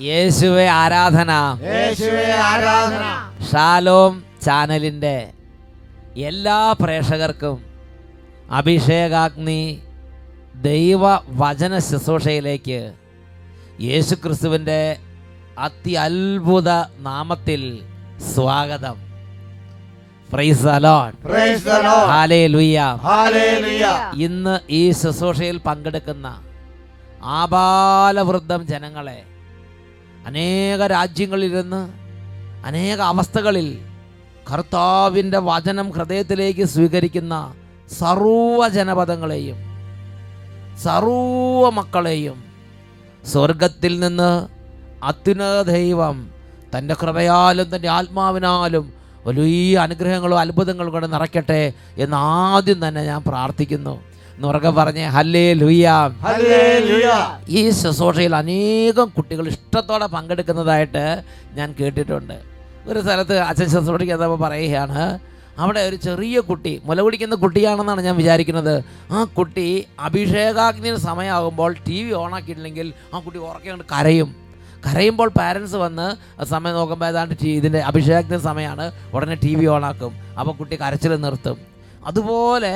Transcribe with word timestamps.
യേശുവെ 0.00 0.66
ആരാധന. 0.68 1.30
ആരാധന. 2.32 3.04
ഷാലോം 3.52 4.24
ചാനലിന്റെ 4.44 5.28
എല്ലാ 6.16 6.72
പ്രേക്ഷകർക്കും 6.72 7.64
അഭിഷേകാഗ്നി 8.50 9.78
ദൈവ 10.62 11.02
വചന 11.28 11.78
ശുശ്രൂഷയിലേക്ക് 11.78 12.92
യേശു 13.80 14.14
ക്രിസ്തുവിന്റെ 14.14 14.96
അത്യത്ഭുത 15.58 16.70
നാമത്തിൽ 17.00 17.62
സ്വാഗതം. 18.34 18.96
ഇന്ന് 24.16 24.58
ഈ 24.70 24.90
ശുശ്രൂഷയിൽ 24.90 25.56
പങ്കെടുക്കുന്ന 25.58 26.28
ആബാലവൃദ്ധം 27.22 28.66
ജനങ്ങളെ. 28.66 29.24
അനേക 30.26 30.86
രാജ്യങ്ങളിലിരുന്ന് 30.86 31.80
അനേക 32.64 33.00
അവസ്ഥകളിൽ 33.00 33.68
കർത്താവിന്റെ 34.50 35.38
വചനം 35.38 35.90
ഹൃദയത്തിലേക്ക് 35.90 36.64
സ്വീകരിക്കുന്ന 36.66 37.34
സർവ 38.00 38.68
ജനപദങ്ങളെയും 38.68 39.58
സർവ 40.84 41.70
മക്കളെയും 41.70 42.38
സ്വർഗത്തിൽ 43.32 43.98
നിന്ന് 43.98 44.48
അത്യുന്നത 45.02 45.60
ദൈവം 45.62 46.16
തന്റെ 46.74 46.94
കൃപയാലും 46.94 47.68
തന്റെ 47.74 47.88
ആത്മാവിനാലും 47.88 48.92
വലിയ 49.24 49.78
അനുഗ്രഹങ്ങളും 49.78 50.38
അത്ഭുതങ്ങളും 50.38 50.92
കൂടെ 50.92 51.06
നിറയ്ക്കട്ടെ 51.06 51.72
എന്ന് 51.96 52.16
ആദ്യം 52.16 52.88
തന്നെ 52.88 53.02
ഞാൻ 53.04 53.22
പ്രാർത്ഥിക്കുന്നു. 53.22 54.00
എന്നുറക്കെ 54.40 54.70
പറഞ്ഞ് 54.76 55.06
ഹല്ലേ 55.14 55.46
ലുയ 55.60 55.86
ഈ 57.56 57.62
ശുശ്രൂഷയിൽ 57.78 58.34
അനേകം 58.38 59.08
കുട്ടികൾ 59.16 59.44
ഇഷ്ടത്തോടെ 59.50 60.06
പങ്കെടുക്കുന്നതായിട്ട് 60.14 61.02
ഞാൻ 61.56 61.68
കേട്ടിട്ടുണ്ട്. 61.80 62.36
ഒരു 62.90 63.00
സ്ഥലത്ത് 63.04 63.36
അച്ഛൻ 63.48 63.68
ശുശ്രൂഷയ്ക്ക് 63.74 64.14
എന്നപ്പോൾ 64.16 64.38
പറയുകയാണ് 64.44 65.02
അവിടെ 65.62 65.80
ഒരു 65.88 65.96
ചെറിയ 66.06 66.40
കുട്ടി 66.50 66.72
മുല 66.88 67.02
കുടിക്കുന്ന 67.06 67.36
കുട്ടിയാണെന്നാണ് 67.42 68.02
ഞാൻ 68.06 68.16
വിചാരിക്കുന്നത്. 68.20 68.74
ആ 69.16 69.24
കുട്ടി 69.38 69.66
അഭിഷേകാഗ്നിയുടെ 70.06 71.00
സമയമാകുമ്പോൾ 71.08 71.74
ടി 71.88 71.98
വി 72.04 72.14
ഓണാക്കിയിട്ടില്ലെങ്കിൽ 72.20 72.88
ആ 73.12 73.20
കുട്ടി 73.26 73.38
ഉറക്കെ 73.48 73.68
കൊണ്ട് 73.72 73.86
കരയും. 73.92 74.30
കരയുമ്പോൾ 74.86 75.30
പാരൻസ് 75.40 75.76
വന്ന് 75.84 76.06
സമയം 76.54 76.76
നോക്കുമ്പോൾ 76.78 77.08
ഏതാണ്ട് 77.12 77.34
ടി 77.42 77.50
ഇതിന്റെ 77.58 77.82
അഭിഷേകത്തിന് 77.90 78.40
സമയമാണ് 78.48 78.86
ഉടനെ 79.16 79.36
ടി 79.44 79.52
വി 79.60 79.68
ഓണാക്കും. 79.74 80.14
അപ്പോൾ 80.38 80.56
കുട്ടി 80.62 80.78
കരച്ചിൽ 80.84 81.14
നിർത്തും. 81.26 81.58
അതുപോലെ 82.10 82.72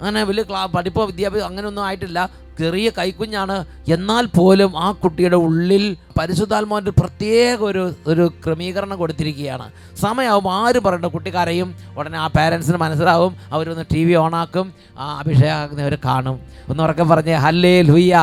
അങ്ങനെ 0.00 0.22
വലിയ 0.24 0.42
ക്ലാ 0.42 0.66
പഠിപ്പോ 0.66 1.04
വിദ്യാഭ്യാസം 1.04 1.46
അങ്ങനെയൊന്നും 1.46 1.84
ആയിട്ടില്ല. 1.84 2.44
ചെറിയ 2.58 2.90
കൈക്കുഞ്ഞാണ്. 2.98 3.64
എന്നാൽ 3.88 4.26
പോലും 4.26 4.78
ആ 4.78 4.92
കുട്ടിയുടെ 4.92 5.36
ഉള്ളിൽ 5.36 5.96
പരിശുദ്ധാത്മാവിന്റെ 6.18 6.90
പ്രത്യേക 6.90 7.56
ഒരു 7.60 7.94
ഒരു 8.06 8.24
ക്രമീകരണം 8.44 8.98
കൊടുത്തിരിക്കുകയാണ്. 8.98 9.70
സമയമാവും 10.00 10.50
ആരും 10.52 10.82
പറയേണ്ട 10.84 11.06
കുട്ടിക്കാരെയും 11.06 11.74
ഉടനെ 11.98 12.18
ആ 12.18 12.26
പാരൻസിന് 12.26 12.76
മനസ്സിലാവും. 12.76 13.36
അവരൊന്ന് 13.52 13.84
ടി 13.94 14.04
വി 14.04 14.14
ഓണാക്കും. 14.14 14.74
ആ 14.98 15.18
അഭിഷേകം 15.18 15.82
അവർ 15.82 15.98
കാണും. 16.04 16.40
ഒന്ന് 16.68 16.82
ഉറക്കെ 16.82 17.02
പറഞ്ഞേ 17.02 17.34
ഹല്ലേ 17.34 17.82
ലുയ്യ 17.82 18.14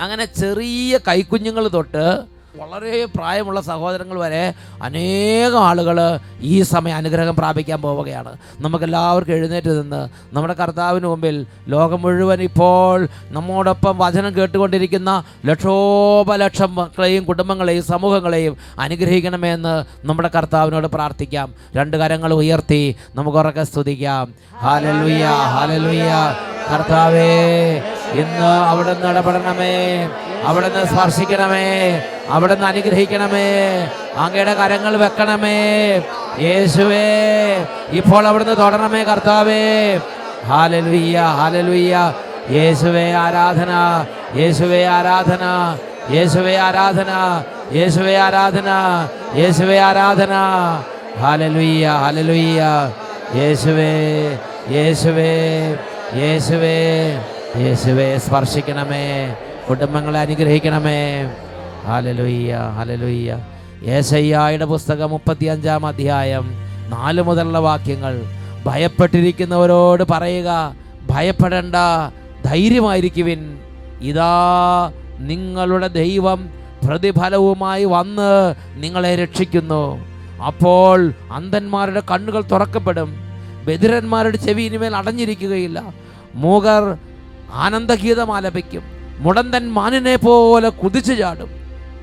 അങ്ങനെ 0.00 0.24
ചെറിയ 0.24 0.98
കൈക്കുഞ്ഞുങ്ങൾ 1.08 1.68
തൊട്ട് 1.68 2.31
വളരെ 2.60 3.04
പ്രായമുള്ള 3.04 3.60
സഹോദരങ്ങൾ 3.60 4.18
വരെ 4.18 4.42
അനേകം 4.82 5.62
ആളുകൾ 5.68 5.98
ഈ 6.40 6.62
സമയം 6.62 6.96
അനുഗ്രഹം 6.96 7.36
പ്രാപിക്കാൻ 7.36 7.82
പോവുകയാണ്. 7.82 8.32
നമുക്കെല്ലാവർക്കും 8.60 9.34
എഴുന്നേറ്റ് 9.34 9.72
നിന്ന് 9.80 10.00
നമ്മുടെ 10.34 10.54
കർത്താവിന് 10.54 11.06
മുമ്പിൽ 11.06 11.36
ലോകം 11.68 12.02
മുഴുവൻ 12.02 12.42
ഇപ്പോൾ 12.42 13.08
നമ്മോടൊപ്പം 13.36 13.94
വചനം 13.98 14.32
കേട്ടുകൊണ്ടിരിക്കുന്ന 14.38 15.10
ലക്ഷോപലക്ഷം 15.46 16.74
മക്കളെയും 16.74 17.24
കുടുംബങ്ങളെയും 17.24 17.84
സമൂഹങ്ങളെയും 17.84 18.56
അനുഗ്രഹിക്കണമെന്ന് 18.78 19.74
നമ്മുടെ 20.04 20.30
കർത്താവിനോട് 20.36 20.86
പ്രാർത്ഥിക്കാം. 20.86 21.48
രണ്ട് 21.76 21.96
കരങ്ങൾ 21.96 22.32
ഉയർത്തി 22.32 22.82
നമുക്ക് 23.14 23.38
ഉറക്കെ 23.38 23.64
സ്തുതിക്കാം. 23.72 24.34
ഹാലലുയ്യ 24.64 25.24
ഹാലലുയ്യ 25.54 26.12
കർത്താവേ 26.72 27.30
ഇന്ന് 28.20 28.50
അവിടുന്ന് 28.70 29.06
ഇടപെടണമേ 29.12 29.74
അവിടുന്ന് 30.48 30.82
സ്പർശിക്കണമേ 30.90 31.66
അവിടുന്ന് 32.36 32.66
അനുഗ്രഹിക്കണമേ 32.70 33.48
അങ്ങയുടെ 34.24 34.54
കരങ്ങൾ 34.60 34.94
വെക്കണമേ. 35.02 35.58
യേശുവേ 36.46 37.06
ഇപ്പോൾ 37.98 38.22
അവിടുന്ന് 38.30 38.56
തൊടണമേ 38.62 39.02
കർത്താവേ. 39.10 39.62
ഹാലലുയ്യ 40.50 41.18
ഹാലലുയ്യ 41.38 41.96
യേശുവേ 42.56 43.06
ആരാധന 43.24 43.72
യേശുവേ 44.40 44.80
ആരാധന 44.96 45.44
യേശുവേ 46.16 46.54
ആരാധന 46.66 47.10
യേശുവേ 47.78 48.14
ആരാധന 48.26 48.70
യേശുവേ 49.40 49.78
ആരാധന. 49.88 50.34
ഹാലലുയ്യ 51.22 51.86
ഹാലലുയ്യ 52.02 52.60
യേശുവേ 53.40 53.92
യേശുവേ. 54.76 55.32
യേശുവേ 56.16 56.78
യേശുവേ 57.56 58.18
സ്പർശിക്കണമേ 58.18 59.04
കുടുംബങ്ങളെ 59.68 60.18
അനുഗ്രഹിക്കണമേ. 60.20 60.98
ഹലലുയ്യ 61.86 62.56
ഹലലുയ്യ 62.78 63.36
യേശയ്യായുടെ 63.86 64.64
പുസ്തകം 64.64 65.10
മുപ്പത്തി 65.10 65.44
അഞ്ചാം 65.44 65.86
അധ്യായം 65.86 66.44
നാല് 66.88 67.22
മുതലുള്ള 67.22 67.58
വാക്യങ്ങൾ. 67.58 68.20
ഭയപ്പെട്ടിരിക്കുന്നവരോട് 68.66 70.04
പറയുക 70.10 70.50
ഭയപ്പെടേണ്ട 71.10 71.74
ധൈര്യമായിരിക്കുവിൻ. 72.44 73.58
ഇതാ 74.02 74.34
നിങ്ങളുടെ 75.18 75.88
ദൈവം 75.88 76.50
പ്രതിഫലവുമായി 76.86 77.84
വന്ന് 77.84 78.54
നിങ്ങളെ 78.74 79.16
രക്ഷിക്കുന്നു. 79.16 79.84
അപ്പോൾ 80.46 81.12
അന്ധന്മാരുടെ 81.32 82.02
കണ്ണുകൾ 82.10 82.44
തുറക്കപ്പെടും. 82.52 83.10
ബദിരന്മാരുടെ 83.66 84.36
ചെവി 84.36 84.62
ഇനിമേൽ 84.62 84.96
അടഞ്ഞിരിക്കുകയില്ല. 84.96 86.01
മൂകർ 86.34 86.98
ആനന്ദഗീതം 87.52 88.34
ആലപിക്കും 88.34 88.82
മുടന്തൻ 89.18 89.72
മാനിനെ 89.72 90.16
പോലെ 90.16 90.68
കുതിച്ചു 90.68 91.12
ചാടും. 91.12 91.50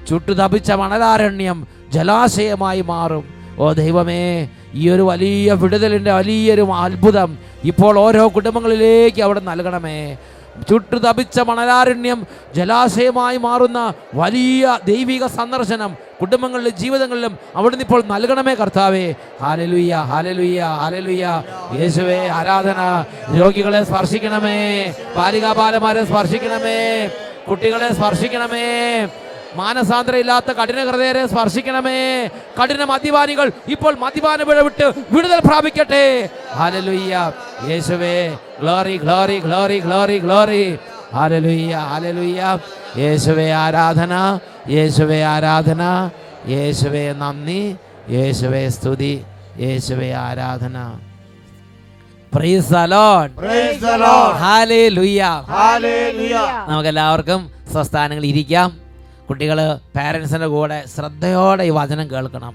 ചുട്ടുതപിച്ച 0.09 0.71
മണലാരണ്യം 0.71 1.67
ജലാശയമായി 1.93 2.81
മാറും. 2.81 3.23
ഓ 3.59 3.73
ദൈവമേ 3.73 4.49
ഈ 4.73 4.89
ഒരു 4.89 5.01
വലിയ 5.01 5.53
വിടുതലിന്റെ 5.53 6.13
വലിയൊരു 6.13 6.61
അത്ഭുതം 6.61 7.37
ഇപ്പോൾ 7.63 7.99
ഓരോ 7.99 8.31
കുടുംബങ്ങളിലേക്ക് 8.35 9.21
അവിടെ 9.21 9.39
നൽകണമേ. 9.39 10.17
ചുട്ടുതപിച്ച 10.69 11.39
മണലാരണ്യം 11.39 12.27
ജലാശയമായി 12.55 13.37
മാറുന്ന 13.37 13.93
വലിയ 14.13 14.79
ദൈവിക 14.85 15.25
സന്ദർശനം 15.25 15.97
കുടുംബങ്ങളിലും 16.21 16.69
ജീവിതങ്ങളിലും 16.69 17.37
അവിടുന്ന് 17.55 17.83
ഇപ്പോൾ 17.83 18.03
നൽകണമേ 18.07 18.53
കർത്താവേ. 18.53 19.13
ഹാലലുയ്യ 19.41 19.95
ഹാലലുയ്യ 19.95 20.61
ഹാലലുയ്യ 20.61 21.43
യേശുവേ 21.79 22.27
ആരാധന. 22.27 23.05
രോഗികളെ 23.39 23.83
സ്പർശിക്കണമേ. 23.83 24.59
ബാലികാബാലമാരെ 25.17 26.05
സ്പർശിക്കണമേ. 26.05 27.09
കുട്ടികളെ 27.49 27.93
സ്പർശിക്കണമേ. 27.93 29.07
മാനസാന്തരമില്ലാത്ത 29.55 30.51
കഠിന 30.51 30.83
ഹൃദയരെ 30.89 31.27
സ്പർശിക്കണമേ. 31.27 32.27
കഠിന 32.61 32.83
മദ്യപാനികൾ 32.83 33.51
ഇപ്പോൾ 33.67 33.95
മദ്യപാന 33.99 34.43
പിഴ 34.43 34.61
വിട്ട് 34.61 34.93
വിടുതൽ 35.11 35.39
പ്രാപിക്കട്ടെ. 35.39 36.29
ഹാലലുയ്യ 36.53 37.33
യേശുവേ 37.69 38.37
glory 38.61 38.97
glory 39.03 39.37
glory 39.39 39.79
glory 39.79 40.17
glory 40.25 40.63
hallelujah 41.15 41.73
hallelujah 41.91 42.41
യേശുവേ 43.01 43.47
ആരാധന 43.63 44.13
യേശുവേ 44.75 45.19
ആരാധന 45.33 45.83
യേശുവേ 46.53 47.05
നന്ദി 47.21 47.61
യേശുവേ 48.15 48.63
സ്തുതി 48.75 49.13
യേശുവേ 49.65 50.09
ആരാധന. 50.27 50.77
നമുക്ക് 56.69 56.89
എല്ലാവർക്കും 56.93 57.41
സ്വസ്ഥാനങ്ങളിൽ 57.71 58.27
ഇരിക്കാം. 58.29 58.69
കുട്ടികൾ 59.29 59.59
പാരൻസിന്റെ 59.95 60.47
കൂടെ 60.47 60.83
ശ്രദ്ധയോടെ 60.95 61.63
ഈ 61.63 61.71
വചനം 61.79 62.11
കേൾക്കണം. 62.11 62.53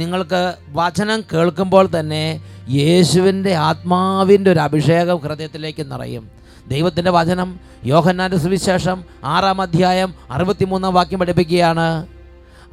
നിങ്ങൾക്ക് 0.00 0.42
വചനം 0.80 1.20
കേൾക്കുമ്പോൾ 1.32 1.88
തന്നെ 1.98 2.24
യേശുവിന്റെ 2.70 3.54
ആത്മാവിന്റെ 3.54 4.52
ഒരു 4.52 4.58
അഭിഷേകം 4.58 5.16
ഹൃദയത്തിലേക്ക് 5.16 5.92
നിറയും. 5.92 6.30
ദൈവത്തിന്റെ 6.68 7.10
വചനം 7.10 7.60
യോഹന്നാന്റെ 7.84 8.36
സുവിശേഷം 8.36 9.04
ആറാം 9.24 9.60
അധ്യായം 9.60 10.14
അറുപത്തിമൂന്നാം 10.30 10.94
വാക്യം 10.94 11.18
പഠിപ്പിക്കുകയാണ്. 11.18 12.06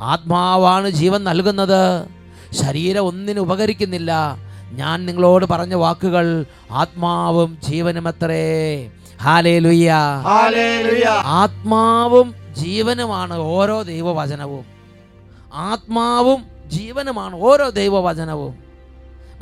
ആത്മാവാണ് 0.02 0.90
ജീവൻ 0.90 1.24
നൽകുന്നത്. 1.24 2.08
ശരീരം 2.54 3.04
ഒന്നിനു 3.04 3.42
ഉപകരിക്കുന്നില്ല. 3.42 4.38
ഞാൻ 4.72 5.06
നിങ്ങളോട് 5.06 5.46
പറഞ്ഞ 5.46 5.74
വാക്കുകൾ 5.74 6.46
ആത്മാവും 6.72 7.58
ജീവനുമത്രേ 7.70 8.92
ഹാലേ 9.22 9.60
ലുയ്യ 9.60 9.94
ഹല്ലേലൂയ. 10.24 11.06
ആത്മാവും 11.10 12.36
ജീവനുമാണ് 12.54 13.34
ഓരോ 13.34 13.82
ദൈവവചനവും. 13.82 14.66
ആത്മാവും 15.54 16.46
ജീവനുമാണ് 16.68 17.36
ഓരോ 17.36 17.70
ദൈവവചനവും. 17.70 18.63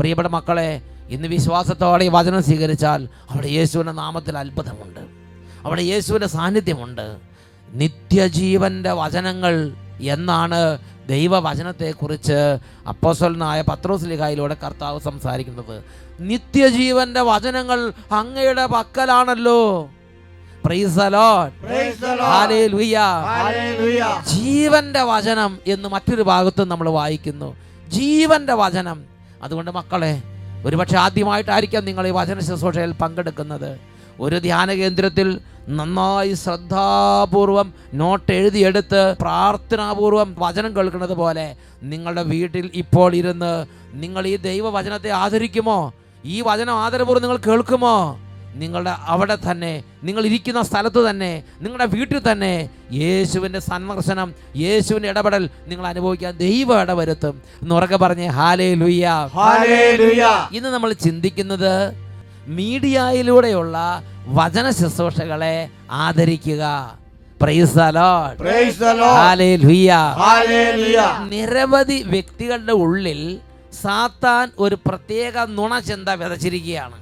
പ്രിയപ്പെട്ട 0.02 0.28
മക്കളെ 0.28 0.82
ഇന്ന് 1.10 1.28
വിശ്വാസത്തോടെ 1.28 2.06
ഈ 2.06 2.08
വചനം 2.08 2.44
സ്വീകരിച്ചാൽ 2.44 3.10
അവിടെ 3.30 3.48
യേശുവിന്റെ 3.48 3.94
നാമത്തിൽ 3.94 4.38
അത്ഭുതമുണ്ട്. 4.38 5.00
അവിടെ 5.66 5.82
യേശുവിന്റെ 5.82 6.28
സാന്നിധ്യമുണ്ട്. 6.28 7.18
നിത്യജീവന്റെ 7.74 8.92
വചനങ്ങൾ 8.92 9.74
എന്നാണ് 10.02 10.78
ദൈവവചനത്തെക്കുറിച്ച് 11.10 12.58
അപ്പോസ്വലനായ 12.88 13.62
പത്രോസ്ലിഖായിലൂടെ 13.62 14.58
കർത്താവ് 14.64 15.00
സംസാരിക്കുന്നത്. 15.00 15.84
നിത്യജീവന്റെ 16.20 17.22
വചനങ്ങൾ 17.22 17.94
അങ്ങയുടെ 18.12 18.66
പക്കലാണല്ലോ. 18.66 19.90
ജീവന്റെ 24.28 25.02
വചനം 25.02 25.60
എന്ന് 25.68 25.90
മറ്റൊരു 25.90 26.22
ഭാഗത്തും 26.22 26.70
നമ്മൾ 26.70 26.90
വായിക്കുന്നു. 26.90 27.56
ജീവന്റെ 27.88 28.54
വചനം 28.54 29.11
അതുകൊണ്ട് 29.44 29.72
മക്കളെ 29.72 30.22
ഒരുപക്ഷെ 30.66 30.98
ആദ്യമായിട്ടായിരിക്കാം 30.98 31.86
നിങ്ങൾ 31.86 32.08
ഈ 32.08 32.12
വചന 32.12 32.40
ശുശ്രൂഷയിൽ 32.40 32.92
പങ്കെടുക്കുന്നത്. 32.92 33.80
ഒരു 34.20 34.38
ധ്യാന 34.40 34.74
കേന്ദ്രത്തിൽ 34.74 35.40
നന്നായി 35.70 36.34
ശ്രദ്ധാപൂർവം 36.34 37.74
നോട്ട് 37.94 38.32
എഴുതിയെടുത്ത് 38.32 39.16
പ്രാർത്ഥനാപൂർവം 39.22 40.36
വചനം 40.40 40.76
കേൾക്കുന്നത് 40.76 41.14
പോലെ 41.14 41.56
നിങ്ങളുടെ 41.84 42.22
വീട്ടിൽ 42.22 42.72
ഇപ്പോൾ 42.74 43.16
ഇരുന്ന് 43.16 43.66
നിങ്ങൾ 43.94 44.28
ഈ 44.28 44.36
ദൈവവചനത്തെ 44.38 45.10
ആദരിക്കുമോ? 45.10 45.92
ഈ 46.26 46.42
വചനം 46.42 46.74
ആദരപൂർവം 46.74 47.22
നിങ്ങൾ 47.22 47.38
കേൾക്കുമോ? 47.38 47.96
നിങ്ങളുടെ 48.56 48.94
അവിടെ 49.08 49.36
തന്നെ 49.40 49.72
നിങ്ങൾ 50.04 50.24
ഇരിക്കുന്ന 50.26 50.62
സ്ഥലത്ത് 50.64 51.02
തന്നെ 51.08 51.30
നിങ്ങളുടെ 51.62 51.88
വീട്ടിൽ 51.94 52.20
തന്നെ 52.22 52.54
യേശുവിന്റെ 52.98 53.60
സന്ദർശനം 53.68 54.30
യേശുവിന്റെ 54.58 55.10
ഇടപെടൽ 55.12 55.44
നിങ്ങൾ 55.68 55.86
അനുഭവിക്കാൻ 55.88 56.34
ദൈവം 56.38 56.80
ഇടവരുത്തും 56.84 57.36
എന്നുറക്കെ 57.64 57.98
പറഞ്ഞ് 57.98 58.28
ഹാലേ 58.38 58.70
ലുയ്യ. 58.76 59.06
ഇന്ന് 60.52 60.70
നമ്മൾ 60.76 60.92
ചിന്തിക്കുന്നത് 61.06 61.72
മീഡിയയിലൂടെയുള്ള 62.56 63.78
വചന 64.36 64.66
ശുശ്രൂഷകളെ 64.80 65.56
ആദരിക്കുക 66.02 66.64
Praise 67.40 67.72
the 67.74 67.88
Lord. 67.92 68.34
Praise 68.38 68.76
the 68.78 68.92
Lord. 68.94 69.16
Hallelujah. 69.20 70.02
Hallelujah. 70.20 71.08
നിരവധി 71.32 71.98
വ്യക്തികളുടെ 72.12 72.74
ഉള്ളിൽ 72.84 73.22
സാത്താൻ 73.80 74.46
ഒരു 74.64 74.76
പ്രത്യേക 74.86 75.46
നുണചിന്ത 75.58 76.10
വിതച്ചിരിക്കുകയാണ് 76.22 76.98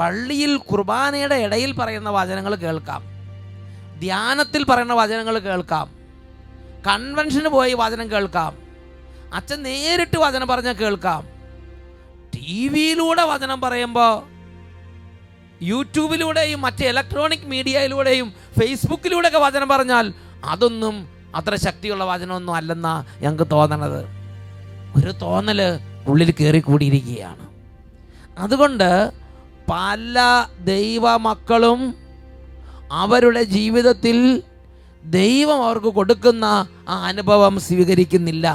പള്ളിയിൽ 0.00 0.56
കുർബാനയുടെ 0.56 1.34
ഇടയിൽ 1.34 1.72
പറയുന്ന 1.72 2.10
വചനങ്ങൾ 2.10 2.54
കേൾക്കാം. 2.54 3.02
ധ്യാനത്തിൽ 4.00 4.64
പറയുന്ന 4.64 4.94
വചനങ്ങൾ 4.94 5.38
കേൾക്കാം. 5.38 5.90
കൺവെൻഷന് 6.86 7.48
പോയി 7.48 7.74
വചനം 7.78 8.10
കേൾക്കാം. 8.10 8.56
അച്ഛൻ 9.34 9.62
നേരിട്ട് 9.62 10.18
വചനം 10.18 10.48
പറഞ്ഞാൽ 10.48 10.72
കേൾക്കാം. 10.72 11.26
ടി 12.34 12.68
വിയിലൂടെ 12.68 13.22
വചനം 13.22 13.60
പറയുമ്പോൾ 13.60 14.22
യൂട്യൂബിലൂടെയും 15.62 16.60
മറ്റ് 16.60 16.84
ഇലക്ട്രോണിക് 16.84 17.46
മീഡിയയിലൂടെയും 17.46 18.32
ഫേസ്ബുക്കിലൂടെയൊക്കെ 18.60 19.38
വചനം 19.38 19.68
പറഞ്ഞാൽ 19.68 20.12
അതൊന്നും 20.44 21.08
അത്ര 21.34 21.56
ശക്തിയുള്ള 21.56 22.04
വചനമൊന്നും 22.04 22.54
അല്ലെന്നാ 22.54 23.04
ഞങ്ങൾക്ക് 23.20 23.50
തോന്നണത്. 23.50 24.00
ഒരു 24.96 25.12
തോന്നൽ 25.12 25.62
ഉള്ളിൽ 26.06 26.30
കയറി 26.30 26.58
കൂടിയിരിക്കുകയാണ് 26.58 27.46
അതുകൊണ്ട് 28.38 29.19
പല 29.70 30.46
ദൈവമക്കളും 30.60 31.94
അവരുടെ 32.92 33.42
ജീവിതത്തിൽ 33.42 34.42
ദൈവം 35.04 35.64
അവർക്ക് 35.64 35.86
കൊടുക്കുന്ന 35.86 36.44
ആ 36.88 37.04
അനുഭവം 37.04 37.60
സ്വീകരിക്കുന്നില്ല. 37.60 38.46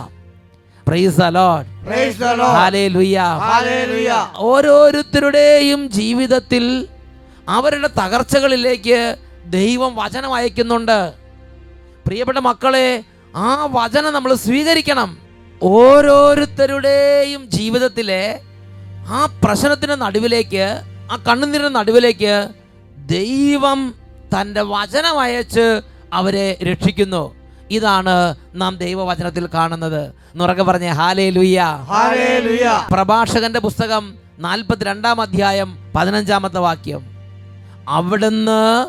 ഓരോരുത്തരുടെയും 4.38 5.92
ജീവിതത്തിൽ 5.92 6.88
അവരുടെ 7.50 7.88
തകർച്ചകളിലേക്ക് 7.88 9.16
ദൈവം 9.46 9.96
വചനം 9.96 10.34
അയക്കുന്നുണ്ട്. 10.34 11.14
പ്രിയപ്പെട്ട 12.06 12.40
മക്കളെ 12.40 13.04
ആ 13.36 13.68
വചനം 13.72 14.14
നമ്മൾ 14.14 14.34
സ്വീകരിക്കണം. 14.34 15.18
ഓരോരുത്തരുടെയും 15.64 17.50
ജീവിതത്തിലെ 17.50 18.42
ആ 19.08 19.40
പ്രശ്നത്തിന്റെ 19.44 19.96
നടുവിലേക്ക് 19.96 20.95
ആ 21.12 21.16
കണ്ണുനീരിന്റെ 21.16 21.70
നടുവിലേക്ക് 21.70 22.50
ദൈവം 22.98 23.96
തന്റെ 24.34 24.62
വചനം 24.62 25.20
അയച്ച് 25.20 25.82
അവരെ 26.14 26.58
രക്ഷിക്കുന്നു. 26.64 27.36
ഇതാണ് 27.72 28.36
നാം 28.56 28.78
ദൈവവചനത്തിൽ 28.78 29.50
കാണുന്നത്. 29.54 30.14
നുറകെ 30.36 30.64
പറഞ്ഞ 30.64 30.88
ഹാലേ 30.88 31.30
ലുയ്യ. 31.30 31.88
പ്രഭാഷകന്റെ 32.92 33.60
പുസ്തകം 33.60 34.14
നാൽപ്പത്തിരണ്ടാം 34.40 35.22
അധ്യായം 35.22 35.92
പതിനഞ്ചാമത്തെ 35.96 36.60
വാക്യം. 36.60 37.02
അവിടുന്ന് 37.90 38.86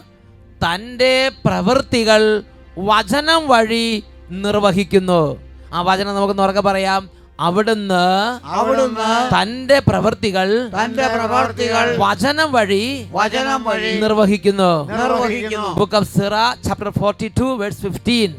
തന്റെ 0.64 1.30
പ്രവൃത്തികൾ 1.44 2.42
വചനം 2.78 3.48
വഴി 3.48 4.04
നിർവഹിക്കുന്നു. 4.30 5.36
ആ 5.74 5.82
വചനം 5.82 6.14
നമുക്ക് 6.14 6.38
നുറകെ 6.38 6.60
പറയാം. 6.60 7.10
അവിടുന്ന് 7.40 8.46
അവിടുന്ന് 8.46 9.40
തന്റെ 9.40 9.78
പ്രവൃത്തികൾ 9.78 10.70
തന്റെ 10.84 11.06
പ്രവർത്തികൾ 11.06 11.96
വചനം 11.98 12.52
വഴി 12.52 13.08
വചനം 13.12 13.64
വഴി 13.64 14.00
നിർവഹിക്കുന്നു. 14.00 14.92
നിർവഹിക്കുന്നു. 14.92 15.74
Book 15.74 15.96
of 15.96 16.18
Sirach 16.18 16.54
chapter 16.64 16.90
forty 16.90 17.28
two 17.28 17.44
verse 17.44 17.80
fifteen 17.80 18.34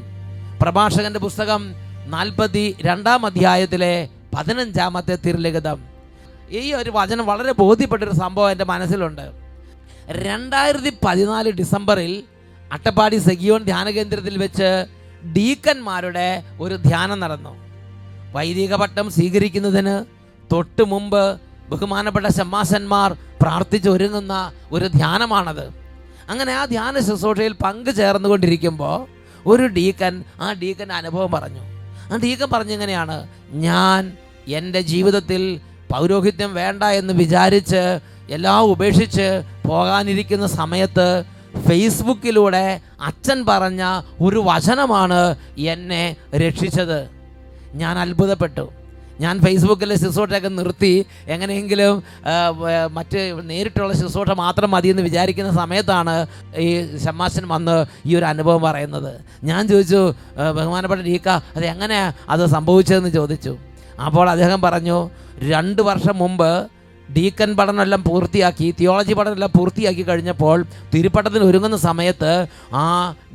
പ്രഭാഷകന്റെ 0.61 1.19
പുസ്തകം 1.19 1.73
നാൽപ്പത്തി 2.05 2.75
രണ്ടാം 2.81 3.25
അധ്യായത്തിലെ 3.25 4.09
പതിനഞ്ചാമത്തെ 4.37 5.15
തിരുലിഖിതം. 5.15 5.85
ഈ 6.49 6.73
ഒരു 6.73 6.91
വചനം 6.93 7.25
വളരെ 7.25 7.51
ബോധ്യപ്പെട്ടൊരു 7.51 8.13
സംഭവം 8.13 8.51
എന്റെ 8.51 8.65
മനസ്സിലുണ്ട്. 8.65 9.31
രണ്ടായിരത്തി 10.09 10.93
പതിനാല് 11.05 11.51
ഡിസംബറിൽ 11.51 12.23
അട്ടപ്പാടി 12.71 13.15
സെഗിയോൺ 13.15 13.63
ധ്യാന 13.63 13.89
കേന്ദ്രത്തിൽ 13.89 14.37
വെച്ച് 14.37 14.85
ഡീക്കന്മാരുടെ 15.27 16.43
ഒരു 16.59 16.75
ധ്യാനം 16.75 17.19
നടന്നു. 17.19 17.66
വൈദിക 18.35 18.75
പട്ടം 18.75 19.11
സ്വീകരിക്കുന്നതിന് 19.11 20.05
തൊട്ട് 20.51 20.83
മുമ്പ് 20.83 21.39
ബഹുമാനപ്പെട്ട 21.69 22.27
ശമ്മാസന്മാർ 22.27 23.15
പ്രാർത്ഥിച്ചൊരുങ്ങുന്ന 23.41 24.51
ഒരു 24.71 24.85
ധ്യാനമാണത്. 24.85 25.71
അങ്ങനെ 26.29 26.53
ആ 26.53 26.65
ധ്യാന 26.65 26.99
ശുശ്രൂഷയിൽ 26.99 27.53
പങ്കു 27.53 27.91
ചേർന്നുകൊണ്ടിരിക്കുമ്പോൾ 27.91 29.07
ഒരു 29.45 29.67
ഡീക്കൻ 29.67 30.23
ആ 30.41 30.53
ഡീക്കന്റെ 30.53 30.95
അനുഭവം 30.95 31.31
പറഞ്ഞു. 31.31 31.61
ആ 32.13 32.17
ഡീക്കൻ 32.17 32.49
പറഞ്ഞിങ്ങനെയാണ്? 32.49 33.27
ഞാൻ 33.53 34.11
എന്റെ 34.47 34.81
ജീവിതത്തിൽ 34.81 35.61
പൗരോഹിത്യം 35.91 36.53
വേണ്ട 36.53 36.83
എന്ന് 36.83 37.13
വിചാരിച്ച് 37.13 37.99
എല്ലാം 38.29 38.61
ഉപേക്ഷിച്ച് 38.61 39.43
പോകാനിരിക്കുന്ന 39.65 40.47
സമയത്ത് 40.47 41.25
ഫേസ്ബുക്കിലൂടെ 41.67 42.81
അച്ഛൻ 43.01 43.45
പറഞ്ഞ 43.45 43.83
ഒരു 44.21 44.43
വചനമാണ് 44.45 45.35
എന്നെ 45.57 46.15
രക്ഷിച്ചത്. 46.35 47.16
ഞാൻ 47.81 47.95
അത്ഭുതപ്പെട്ടു. 48.03 48.65
ഞാൻ 49.23 49.35
ഫേസ്ബുക്കിലെ 49.43 49.95
ശുശ്രൂഷയൊക്കെ 50.01 50.49
നിർത്തി. 50.57 50.91
എങ്ങനെയെങ്കിലും 51.33 51.93
മറ്റ് 52.97 53.19
നേരിട്ടുള്ള 53.49 53.93
ശുശ്രൂഷ 54.01 54.31
മാത്രം 54.41 54.69
മതി 54.73 54.87
എന്ന് 54.93 55.03
വിചാരിക്കുന്ന 55.07 55.51
സമയത്താണ് 55.61 56.13
ഈ 56.65 56.67
ഷമ്മാശൻ 57.05 57.45
വന്ന് 57.53 57.75
ഈ 58.09 58.15
ഒരു 58.19 58.25
അനുഭവം 58.31 58.61
പറയുന്നത്. 58.67 59.11
ഞാൻ 59.49 59.61
ചോദിച്ചു 59.71 60.01
ബഹുമാനപ്പെട്ട 60.57 61.01
ഡീക്ക 61.09 61.27
അത് 61.57 61.65
എങ്ങനെയാണ് 61.73 62.13
അത് 62.33 62.43
സംഭവിച്ചതെന്ന് 62.55 63.11
ചോദിച്ചു. 63.19 63.53
അപ്പോൾ 64.07 64.25
അദ്ദേഹം 64.33 64.59
പറഞ്ഞു 64.65 64.97
രണ്ട് 65.53 65.81
വർഷം 65.89 66.17
മുമ്പ് 66.23 66.51
ഡീക്കൻ 67.09 67.49
പഠനമെല്ലാം 67.57 68.01
പൂർത്തിയാക്കി 68.07 68.67
തിയോളജി 68.79 69.13
പഠനമെല്ലാം 69.17 69.51
പൂർത്തിയാക്കി 69.55 70.03
കഴിഞ്ഞപ്പോൾ 70.09 70.57
തിരുപ്പട്ടത്തിന് 70.93 71.45
ഒരുങ്ങുന്ന 71.49 71.77
സമയത്ത് 71.85 72.31
ആ 72.73 72.83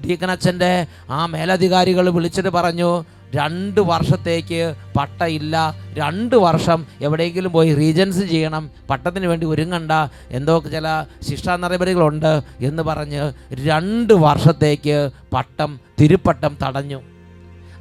ഡീക്കൻ 0.04 0.30
അച്ഛന്റെ 0.30 0.72
ആ 1.10 1.20
മേലധികാരികൾ 1.34 2.08
വിളിച്ചിട്ട് 2.16 2.52
പറഞ്ഞു 2.58 2.90
രണ്ട് 3.34 3.80
വർഷത്തേക്ക് 3.80 4.74
പട്ടയില്ല. 4.96 5.56
രണ്ട് 5.98 6.36
വർഷം 6.36 6.86
എവിടെയെങ്കിലും 7.00 7.52
പോയി 7.52 7.74
റീജൻസ് 7.74 8.24
ചെയ്യണം. 8.32 8.70
പട്ടത്തിന് 8.90 9.26
വേണ്ടി 9.26 9.46
ഒരുങ്ങണ്ട. 9.46 9.92
എന്തോ 10.30 10.62
ചില 10.74 10.88
ശിക്ഷാ 11.28 11.56
നടപടികളുണ്ട് 11.56 12.42
എന്ന് 12.60 12.82
പറഞ്ഞ് 12.82 13.32
രണ്ട് 13.70 14.14
വർഷത്തേക്ക് 14.26 15.10
പട്ടം 15.32 15.80
തിരുപ്പട്ടം 16.00 16.56
തടഞ്ഞു. 16.62 17.00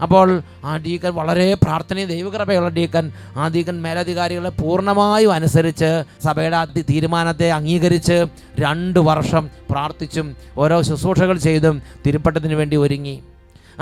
അപ്പോൾ 0.05 0.41
ആ 0.65 0.77
ഡീക്കൻ 0.77 1.11
വളരെ 1.13 1.53
പ്രാർത്ഥനയും 1.63 2.07
ദൈവകൃപയുള്ള 2.07 2.69
ഡീക്കൻ 2.69 3.11
ആ 3.37 3.47
ഡീക്കൻ 3.47 3.81
മേലധികാരികളെ 3.81 4.49
പൂർണമായും 4.49 5.33
അനുസരിച്ച് 5.33 5.89
സഭയുടെ 6.23 6.57
അതി 6.57 6.81
തീരുമാനത്തെ 6.89 7.49
അംഗീകരിച്ച് 7.51 8.17
രണ്ട് 8.59 8.99
വർഷം 8.99 9.49
പ്രാർത്ഥിച്ചും 9.71 10.35
ഓരോ 10.57 10.81
ശുശ്രൂഷകൾ 10.81 11.37
ചെയ്തും 11.37 11.81
തിരുപ്പട്ടത്തിന് 12.05 12.53
വേണ്ടി 12.53 12.75
ഒരുങ്ങി. 12.75 13.15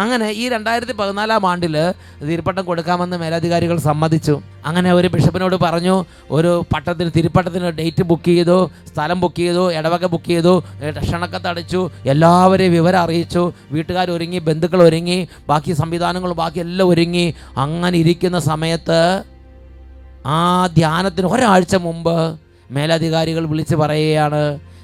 അങ്ങനെ 0.02 0.28
ഈ 0.42 0.44
രണ്ടായിരത്തി 0.54 0.94
പതിനാലാം 1.00 1.44
ആണ്ടിൽ 1.52 1.76
തിരുപ്പട്ടം 2.30 2.64
കൊടുക്കാമെന്ന് 2.70 3.18
മേലധികാരികൾ 3.22 3.78
സമ്മതിച്ചു. 3.88 4.36
അങ്ങനെ 4.68 4.90
ഒരു 4.98 5.08
ബിഷപ്പിനോട് 5.14 5.56
പറഞ്ഞു 5.64 5.96
ഒരു 6.38 6.52
പട്ടത്തിന് 6.72 7.12
തിരുപ്പട്ടത്തിന് 7.18 7.70
ഡേറ്റ് 7.80 8.04
ബുക്ക് 8.10 8.32
ചെയ്തു 8.32 8.58
സ്ഥലം 8.90 9.18
ബുക്ക് 9.24 9.42
ചെയ്തു 9.42 9.64
ഇടവക 9.78 10.06
ബുക്ക് 10.14 10.30
ചെയ്തു 10.34 10.54
ക്ഷണക്കത്ത് 11.00 11.50
അടിച്ചു 11.52 11.82
എല്ലാവരെയും 12.14 12.74
വിവരം 12.78 13.02
അറിയിച്ചു 13.06 13.44
വീട്ടുകാർ 13.76 14.08
ഒരുങ്ങി 14.18 14.40
ബന്ധുക്കൾ 14.50 14.82
ഒരുങ്ങി 14.88 15.20
ബാക്കി 15.50 15.74
സംവിധാനങ്ങൾ 15.82 16.34
ബാക്കി 16.42 16.62
എല്ലാം 16.66 16.90
ഒരുങ്ങി. 16.94 17.26
അങ്ങനെ 17.66 17.96
ഇരിക്കുന്ന 18.04 18.40
സമയത്ത് 18.52 19.02
ആ 20.36 20.40
ധ്യാനത്തിന് 20.80 21.28
ഒരാഴ്ച 21.36 21.76
മുമ്പ് 21.88 22.16
മേലധികാരികൾ 22.70 23.44
വിളിച്ച് 23.52 23.76
പറയുകയാണ് 23.76 24.42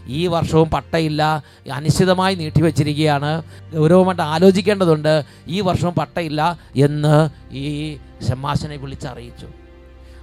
ഈ 0.08 0.28
വർഷവും 0.28 0.70
പട്ടയില്ല 0.70 1.44
അനിശ്ചിതമായി 1.74 2.36
നീട്ടിവെച്ചിരിക്കുകയാണ്. 2.36 3.44
ഗൗരവമായിട്ട് 3.76 4.22
ആലോചിക്കേണ്ടതുണ്ട് 4.22 5.24
ഈ 5.48 5.62
വർഷവും 5.62 5.94
പട്ടയില്ല 5.94 6.58
എന്ന് 6.76 7.30
ഈ 7.52 7.98
ഷമ്മാശനെ 8.30 8.78
വിളിച്ചറിയിച്ചു. 8.78 9.48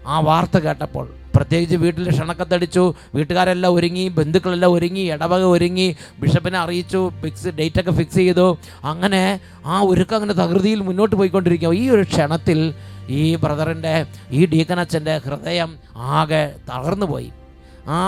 ആ 0.07 0.21
വാർത്ത 0.21 0.59
കേട്ടപ്പോൾ 0.59 1.09
പ്രത്യേകിച്ച് 1.35 1.77
വീട്ടിൽ 1.77 2.09
ക്ഷണക്കത്തടിച്ചു 2.11 2.95
വീട്ടുകാരെല്ലാം 3.15 3.75
ഒരുങ്ങി 3.75 4.09
ബന്ധുക്കളെല്ലാം 4.09 4.73
ഒരുങ്ങി 4.73 5.01
ഇടവക 5.01 5.43
ഒരുങ്ങി 5.45 5.97
ബിഷപ്പിനെ 6.21 6.59
അറിയിച്ചു 6.59 7.12
ഫിക്സ് 7.23 7.49
ഡേറ്റൊക്കെ 7.49 7.91
ഫിക്സ് 7.91 8.15
ചെയ്തു. 8.15 8.59
അങ്ങനെ 8.85 9.41
ആ 9.67 9.83
ഒരുക്കം 9.83 10.17
അങ്ങനെ 10.17 10.33
തകൃതിയിൽ 10.33 10.81
മുന്നോട്ട് 10.81 11.17
പോയിക്കൊണ്ടിരിക്കുക 11.17 11.73
ഈ 11.73 11.89
ഒരു 11.91 12.03
ക്ഷണത്തിൽ 12.03 12.75
ഈ 13.09 13.37
ബ്രദറിന്റെ 13.37 14.07
ഈ 14.31 14.47
ഡീക്കനച്ചന്റെ 14.47 15.19
ഹൃദയം 15.19 15.73
ആകെ 15.97 16.55
തളർന്നു 16.71 17.07
പോയി 17.07 17.31
ആ 17.89 17.99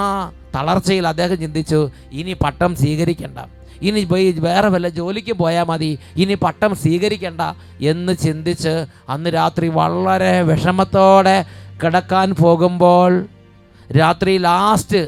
തളർച്ചയിൽ 0.54 1.07
അദ്ദേഹം 1.07 1.37
ചിന്തിച്ചു 1.40 1.90
ഇനി 2.12 2.33
പട്ടം 2.33 2.75
സ്വീകരിക്കണ്ട. 2.75 3.38
ഇനി 3.83 4.04
പോയി 4.04 4.33
വേറെ 4.33 4.69
വല്ല 4.69 4.88
ജോലിക്ക് 4.88 5.33
പോയാൽ 5.33 5.66
മതി 5.66 5.99
ഇനി 6.16 6.35
പട്ടം 6.35 6.75
സ്വീകരിക്കണ്ട 6.75 7.40
എന്ന് 7.81 8.12
ചിന്തിച്ച് 8.12 8.87
അന്ന് 9.09 9.31
രാത്രി 9.31 9.69
വളരെ 9.69 10.43
വിഷമത്തോടെ 10.43 11.45
കിടക്കാൻ 11.83 12.33
പോകുമ്പോൾ 12.33 13.26
രാത്രി 13.97 14.38
ലാസ്റ്റ് 14.38 15.00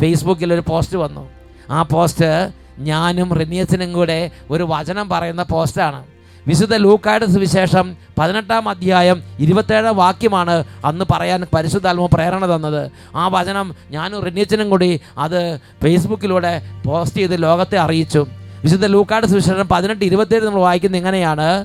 ഫേസ്ബുക്കിൽ 0.00 0.52
ഒരു 0.52 0.64
പോസ്റ്റ് 0.66 0.96
വന്നു. 0.96 1.28
ആ 1.70 1.82
പോസ്റ്റ് 1.82 2.52
ഞാനും 2.78 3.34
റിനിയസിനും 3.34 3.92
കൂടെ 3.92 4.30
ഒരു 4.50 4.64
വചനം 4.64 5.08
പറയുന്ന 5.08 5.42
പോസ്റ്റാണ്. 5.42 6.11
വിശുദ്ധ 6.48 6.74
ലൂക്കായുടെ 6.74 7.26
സുവിശേഷം 7.26 7.96
പതിനെട്ടാം 8.18 8.68
അധ്യായം 8.68 9.22
ഇരുപത്തേഴാം 9.38 9.96
വാക്യമാണ് 9.96 10.64
അന്ന് 10.84 11.04
പറയാൻ 11.10 11.46
പരിശുദ്ധാത്മ 11.54 12.06
പ്രേരണ 12.06 12.54
തന്നത്. 12.54 12.90
ആ 13.14 13.28
വചനം 13.28 13.74
ഞാനും 13.90 14.22
റിനിയച്ചനും 14.22 14.70
കൂടി 14.70 15.00
അത് 15.18 15.56
ഫേസ്ബുക്കിലൂടെ 15.82 16.62
പോസ്റ്റ് 16.84 17.18
ചെയ്ത് 17.18 17.42
ലോകത്തെ 17.42 17.78
അറിയിച്ചു. 17.78 18.26
വിശുദ്ധ 18.64 18.86
ലൂക്കായുടെ 18.86 19.26
സുവിശേഷം 19.26 19.68
പതിനെട്ട് 19.68 20.04
ഇരുപത്തേഴ് 20.04 20.46
നമ്മൾ 20.46 20.60
വായിക്കുന്നത് 20.60 20.98
ഇങ്ങനെയാണ്. 20.98 21.64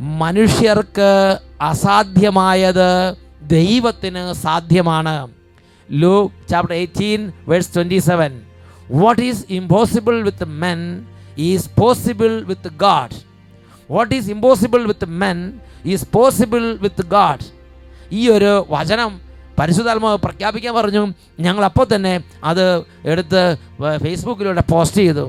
മനുഷ്യർക്ക് 0.00 1.38
അസാധ്യമായത് 1.60 3.14
ദൈവത്തിന് 3.42 4.32
സാധ്യമാണ്. 4.32 5.28
Luke 5.90 6.48
chapter 6.48 6.74
eighteen 6.74 7.32
verse 7.48 7.74
twenty 7.74 7.98
seven. 7.98 8.40
What 8.90 9.22
is 9.22 9.44
impossible 9.50 10.22
with 10.22 10.44
men 10.44 11.06
is 11.38 11.70
possible 11.78 12.42
with 12.42 12.68
God 12.68 13.27
what 13.90 14.14
is 14.14 14.30
impossible 14.30 14.84
with 14.86 15.06
men 15.24 15.38
is 15.84 16.06
possible 16.14 16.62
with 16.84 17.04
God 17.06 17.46
ഈ 18.12 18.28
ഒരു 18.28 18.66
വചനം 18.70 19.20
പരിശുദ്ധാത്മാവ് 19.58 20.18
പ്രഖ്യാപിക്കാൻ 20.18 20.74
പറഞ്ഞു. 20.74 21.02
ഞങ്ങൾ 21.40 21.64
അപ്പോൾ 21.64 21.86
തന്നെ 21.94 22.20
അത് 22.44 22.64
എടുത്ത് 23.04 23.42
ഫേസ്ബുക്കിലൂടെ 24.04 24.62
പോസ്റ്റ് 24.70 25.00
ചെയ്തു. 25.02 25.24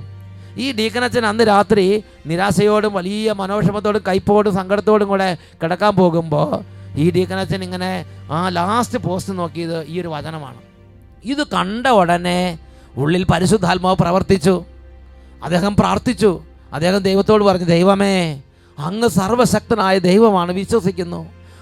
ഈ 0.57 0.71
ഡീക്കനച്ചൻ 0.71 1.25
അന്ന് 1.25 1.43
രാത്രി 1.47 2.03
നിരാശയോടും 2.27 2.93
വലിയ 2.93 3.31
മനോക്ഷമത്തോടും 3.31 4.01
കയ്പോടും 4.07 4.53
സങ്കടത്തോടും 4.55 5.07
കൂടെ 5.07 5.37
കിടക്കാൻ 5.61 5.95
പോകുമ്പോൾ 5.95 6.51
ഈ 6.95 7.11
ഡീക്കനച്ചൻ 7.11 7.63
ഇങ്ങനെ 7.63 8.05
ആ 8.31 8.49
ലാസ്റ്റ് 8.49 8.97
പോസ്റ്റ് 8.97 9.33
നോക്കിയത് 9.39 9.77
ഈ 9.83 10.01
ഒരു 10.01 10.07
വചനമാണ്. 10.07 10.59
ഇത് 11.23 11.43
കണ്ട 11.47 11.87
ഉടനെ 11.87 12.59
ഉള്ളിൽ 12.97 13.23
പരിശുദ്ധാത്മാവ് 13.31 13.97
പ്രവർത്തിച്ചു. 13.97 14.55
അദ്ദേഹം 15.43 15.75
പ്രാർത്ഥിച്ചു. 15.75 16.31
അദ്ദേഹം 16.73 16.99
ദൈവത്തോട് 17.09 17.43
പറഞ്ഞു 17.43 17.65
ദൈവമേ 17.65 18.15
അങ്ങ് 18.87 19.07
സർവശക്തനായ 19.07 19.99
ദൈവമാണ് 19.99 20.51
വിശ്വസിക്കുന്നു. 20.51 21.21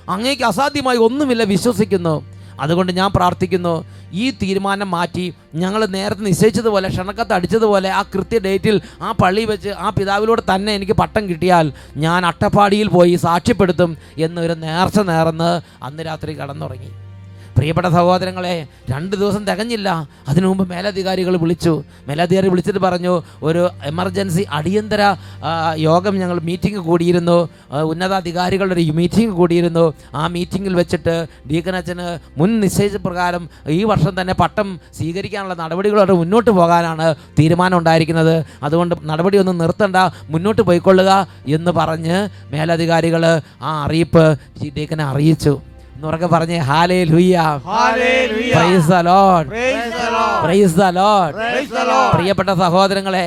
അങ്ങേക്ക് 0.09 0.43
അസാധ്യമായി 0.43 0.97
ഒന്നുമില്ല 0.97 1.43
വിശ്വസിക്കുന്നു. 1.43 2.15
അതുകൊണ്ട് 2.59 2.91
ഞാൻ 2.91 3.11
പ്രാർത്ഥിക്കുന്നു 3.11 3.85
ഈ 4.13 4.31
തീരുമാനം 4.31 4.91
മാറ്റി 4.91 5.33
ഞങ്ങൾ 5.55 5.85
നേരത്തെ 5.85 6.23
നിശ്ചയിച്ചതുപോലെ 6.23 6.87
ക്ഷണക്കത്ത് 6.89 7.33
അടിച്ചതുപോലെ 7.33 7.89
ആ 7.89 8.01
കൃത്യ 8.01 8.37
ഡേറ്റിൽ 8.39 8.81
ആ 9.01 9.11
പള്ളി 9.11 9.45
വെച്ച് 9.45 9.69
ആ 9.69 9.89
പിതാവിലൂടെ 9.89 10.43
തന്നെ 10.55 10.73
എനിക്ക് 10.73 10.93
പട്ടം 10.93 11.29
കിട്ടിയാൽ 11.29 11.73
ഞാൻ 11.97 12.25
അട്ടപ്പാടിയിൽ 12.25 12.87
പോയി 12.87 13.15
സാക്ഷ്യപ്പെടുത്തും 13.15 13.97
എന്നൊരു 14.17 14.53
നേർച്ച 14.53 14.99
നേർന്ന് 14.99 15.51
അന്ന് 15.83 16.03
രാത്രി 16.03 16.33
കടന്നുറങ്ങി. 16.33 17.06
പ്രിയപ്പെട്ട 17.57 17.89
സഹോദരങ്ങളെ 17.97 18.55
രണ്ട് 18.91 19.13
ദിവസം 19.21 19.43
തികഞ്ഞില്ല. 19.49 19.89
അതിനു 20.29 20.47
മുമ്പ് 20.49 20.63
മേലധികാരികൾ 20.71 21.33
വിളിച്ചു. 21.43 21.73
മേലധികാരി 22.07 22.47
വിളിച്ചിട്ട് 22.53 22.81
പറഞ്ഞു 22.85 23.13
ഒരു 23.47 23.61
എമർജൻസി 23.91 24.43
അടിയന്തര 24.57 25.01
യോഗം 25.87 26.15
ഞങ്ങൾ 26.21 26.37
മീറ്റിംഗ് 26.49 26.81
കൂടിയിരുന്നു. 26.89 27.37
ഉന്നതാധികാരികളുടെ 27.91 28.75
ഒരു 28.77 28.93
മീറ്റിംഗ് 28.99 29.33
കൂടിയിരുന്നു. 29.39 29.85
ആ 30.19 30.23
മീറ്റിങ്ങിൽ 30.35 30.73
വെച്ചിട്ട് 30.81 31.15
ഡീക്കനച്ചന് 31.51 32.07
മുൻ 32.39 32.51
നിശ്ചയിച്ച 32.63 32.99
പ്രകാരം 33.07 33.43
ഈ 33.77 33.81
വർഷം 33.91 34.13
തന്നെ 34.19 34.35
പട്ടം 34.43 34.67
സ്വീകരിക്കാനുള്ള 34.97 35.55
നടപടികളോട് 35.63 36.13
മുന്നോട്ട് 36.21 36.51
പോകാനാണ് 36.59 37.07
തീരുമാനം 37.39 37.77
ഉണ്ടായിരിക്കുന്നത് 37.81 38.35
അതുകൊണ്ട് 38.67 38.95
നടപടിയൊന്നും 39.11 39.57
നിർത്തണ്ട 39.63 39.97
മുന്നോട്ട് 40.35 40.61
പോയിക്കൊള്ളുക 40.61 41.11
എന്ന് 41.57 41.73
പറഞ്ഞ് 41.79 42.19
മേലധികാരികൾ 42.53 43.25
ആ 43.61 43.71
അറിയിപ്പ് 43.85 44.25
ഡീക്കനെ 44.77 45.05
അറിയിച്ചു. 45.11 45.53
എന്നുറക്കെ 45.97 46.27
പറഞ്ഞേ 46.27 46.57
ഹാലേ 46.67 46.97
ലുയ്യ. 47.05 47.37
പ്രിയപ്പെട്ട 52.13 52.49
സഹോദരങ്ങളെ 52.59 53.25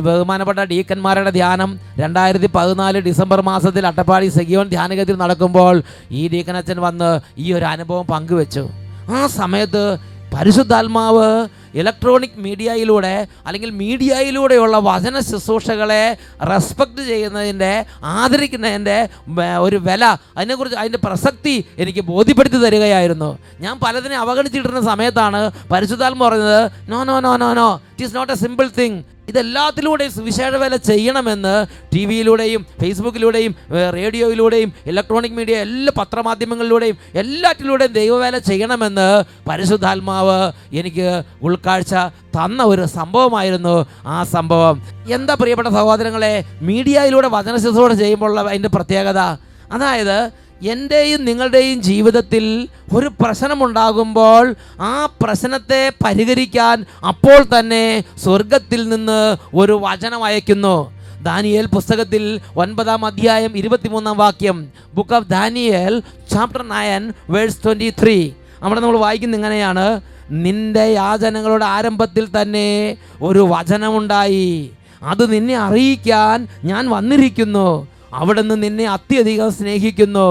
ബഹുമാനപ്പെട്ട 0.00 0.60
ഡീക്കന്മാരുടെ 0.70 1.30
ധ്യാനം 1.30 1.70
രണ്ടായിരത്തി 1.98 2.48
പതിനാല് 2.56 2.98
ഡിസംബർ 3.00 3.40
മാസത്തിൽ 3.42 3.84
അട്ടപ്പാടി 3.86 4.28
സെഗിയോൺ 4.28 4.66
ധ്യാനഗതിയിൽ 4.68 5.16
നടക്കുമ്പോൾ 5.16 5.74
ഈ 6.12 6.28
ഡീക്കനച്ഛൻ 6.28 6.78
വന്ന് 6.80 7.10
ഈ 7.38 7.52
ഒരു 7.52 7.64
അനുഭവം 7.64 8.06
പങ്കുവെച്ചു. 8.06 8.64
ആ 9.12 9.20
സമയത്ത് 9.38 9.84
പരിശുദ്ധാത്മാവ് 10.34 11.26
ഇലക്ട്രോണിക് 11.74 12.36
മീഡിയയിലൂടെ 12.36 13.12
അല്ലെങ്കിൽ 13.46 13.70
മീഡിയയിലൂടെയുള്ള 13.80 14.78
വചന 14.78 15.20
ശുശ്രൂഷകളെ 15.20 16.02
റെസ്പെക്റ്റ് 16.50 17.02
ചെയ്യുന്നതിന്റെ 17.02 17.70
ആദരിക്കുന്നതിന്റെ 18.14 18.96
ഒരു 19.58 19.76
വില 19.76 20.04
അതിനെക്കുറിച്ച് 20.36 20.78
അതിന്റെ 20.78 20.98
പ്രസക്തി 20.98 21.54
എനിക്ക് 21.76 22.00
ബോധ്യപ്പെടുത്തി 22.04 22.56
തരികയായിരുന്നു. 22.56 23.30
ഞാൻ 23.60 23.78
പലതിനെ 23.78 24.16
അവഗണിച്ചിട്ടിരുന്ന 24.16 24.82
സമയത്താണ് 24.82 25.40
പരിശുദ്ധാത്മ 25.72 26.22
പറഞ്ഞത് 26.24 26.60
no 26.88 27.04
no 27.04 27.20
no 27.20 27.36
no 27.36 27.52
no 27.52 27.68
it 27.92 28.04
is 28.04 28.16
not 28.16 28.32
a 28.32 28.36
simple 28.36 28.68
thing 28.80 28.98
ഇതെല്ലാത്തിലൂടെയും 29.30 30.12
സുവിശേഷ 30.16 30.54
വേല 30.62 30.76
ചെയ്യണമെന്ന് 30.90 31.54
ടി 31.94 32.02
വിയിലൂടെയും 32.10 32.62
ഫേസ്ബുക്കിലൂടെയും 32.80 33.52
റേഡിയോയിലൂടെയും 33.96 34.70
ഇലക്ട്രോണിക് 34.92 35.36
മീഡിയ 35.38 35.56
എല്ലാ 35.66 35.92
പത്രമാധ്യമങ്ങളിലൂടെയും 35.98 36.96
എല്ലാറ്റിലൂടെയും 37.22 37.92
ദൈവവേല 38.00 38.38
ചെയ്യണമെന്ന് 38.50 39.08
പരിശുദ്ധാത്മാവ് 39.48 40.38
എനിക്ക് 40.80 41.08
ഉൾക്കാഴ്ച 41.42 41.94
തന്ന 42.36 42.62
ഒരു 42.72 42.84
സംഭവമായിരുന്നു 42.98 43.76
ആ 44.06 44.18
സംഭവം. 44.34 44.76
എന്താ 45.16 45.34
പ്രിയപ്പെട്ട 45.40 45.70
സഹോദരങ്ങളെ 45.78 46.34
മീഡിയയിലൂടെ 46.70 47.28
വചന 47.36 47.56
ശുശ്രൂഷ 47.64 47.92
ചെയ്യുമ്പോൾ 48.02 48.40
അതിന്റെ 48.40 48.70
പ്രത്യേകത? 48.76 49.20
അതായത് 49.74 50.16
എന്റെയും 50.62 51.24
നിങ്ങളുടെയും 51.24 51.82
ജീവിതത്തിൽ 51.82 52.68
ഒരു 52.92 53.10
പ്രശ്നമുണ്ടാകുമ്പോൾ 53.20 54.54
ആ 54.80 55.08
പ്രശ്നത്തെ 55.22 55.92
പരിഹരിക്കാൻ 56.04 56.84
അപ്പോൾ 57.08 57.58
തന്നെ 57.58 58.04
സ്വർഗത്തിൽ 58.24 58.88
നിന്ന് 58.88 59.36
ഒരു 59.54 59.80
വചനം 59.82 60.24
അയക്കുന്നു 60.24 60.92
ദാനിയേൽ 61.22 61.66
പുസ്തകത്തിൽ 61.66 62.40
ഒൻപതാം 62.56 63.04
അധ്യായം 63.04 63.56
ഇരുപത്തിമൂന്നാം 63.56 64.16
വാക്യം 64.16 64.68
book 64.94 65.14
of 65.14 65.28
Daniel 65.28 66.02
chapter 66.32 66.68
nine 66.68 67.12
verse 67.30 67.62
twenty 67.64 67.94
three 68.02 68.30
അവിടെ 68.62 68.80
നമ്മൾ 68.80 68.98
വായിക്കുന്ന 68.98 69.36
ഇങ്ങനെയാണ്. 69.36 70.00
നിന്റെ 70.30 70.92
യാചനകളുടെ 70.92 71.64
ആരംഭത്തിൽ 71.64 72.28
തന്നെ 72.42 72.96
ഒരു 73.22 73.38
വചനമുണ്ടായി. 73.38 74.70
അത് 75.02 75.32
നിന്നെ 75.32 75.56
അറിയിക്കാൻ 75.56 76.48
ഞാൻ 76.64 76.90
വന്നിരിക്കുന്നു. 76.90 77.86
അവിടുന്ന് 78.18 78.62
നിന്നെ 78.62 78.86
അത്യധികം 78.96 79.50
സ്നേഹിക്കുന്നു. 79.58 80.30